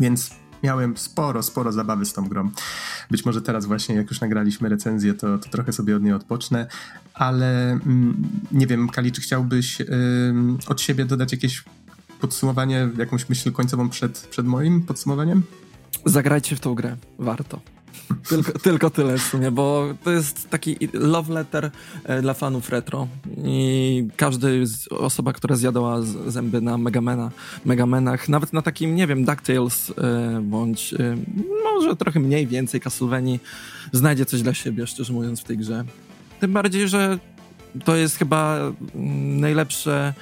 [0.00, 0.30] więc
[0.62, 2.50] miałem sporo, sporo zabawy z tą grą.
[3.10, 6.66] Być może teraz właśnie, jak już nagraliśmy recenzję, to, to trochę sobie od niej odpocznę,
[7.14, 8.22] ale mm,
[8.52, 9.78] nie wiem, Kali, czy chciałbyś
[10.66, 11.64] od siebie dodać jakieś
[12.20, 15.42] podsumowanie, jakąś myśl końcową przed, przed moim podsumowaniem?
[16.04, 17.60] Zagrajcie w tą grę, warto.
[18.28, 21.70] Tylko, tylko tyle w sumie, bo to jest taki love letter
[22.04, 23.08] e, dla fanów retro
[23.44, 24.48] i każda
[24.90, 27.30] osoba, która zjadła zęby na Megamena,
[27.64, 31.16] Megamenach, nawet na takim, nie wiem, DuckTales e, bądź e,
[31.64, 33.40] może trochę mniej, więcej Castlevanii,
[33.92, 35.84] znajdzie coś dla siebie, szczerze mówiąc, w tej grze.
[36.40, 37.18] Tym bardziej, że
[37.84, 38.58] to jest chyba
[38.94, 40.14] najlepsze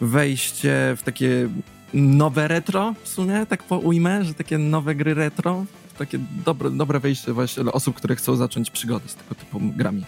[0.00, 1.48] wejście w takie
[1.94, 5.64] nowe retro w sumie, tak po ujmę, że takie nowe gry retro,
[5.98, 10.04] takie dobre, dobre wejście właśnie dla osób, które chcą zacząć przygodę z tego typu grami.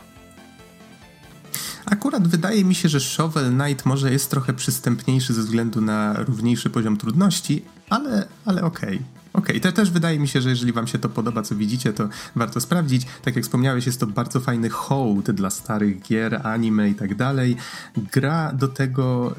[1.87, 6.71] Akurat wydaje mi się, że Shovel Knight może jest trochę przystępniejszy ze względu na równiejszy
[6.71, 8.97] poziom trudności, ale, ale okej.
[8.97, 9.18] Okay.
[9.39, 11.93] Okej, okay, to też wydaje mi się, że jeżeli wam się to podoba, co widzicie,
[11.93, 13.07] to warto sprawdzić.
[13.23, 17.57] Tak jak wspomniałeś, jest to bardzo fajny hołd dla starych gier, anime i tak dalej.
[18.13, 19.35] Gra do tego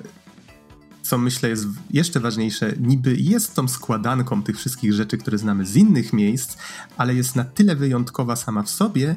[1.02, 5.76] co myślę jest jeszcze ważniejsze, niby jest tą składanką tych wszystkich rzeczy, które znamy z
[5.76, 6.58] innych miejsc,
[6.98, 9.16] ale jest na tyle wyjątkowa sama w sobie,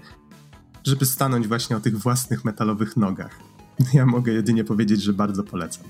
[0.85, 3.39] żeby stanąć właśnie o tych własnych metalowych nogach.
[3.95, 5.85] Ja mogę jedynie powiedzieć, że bardzo polecam.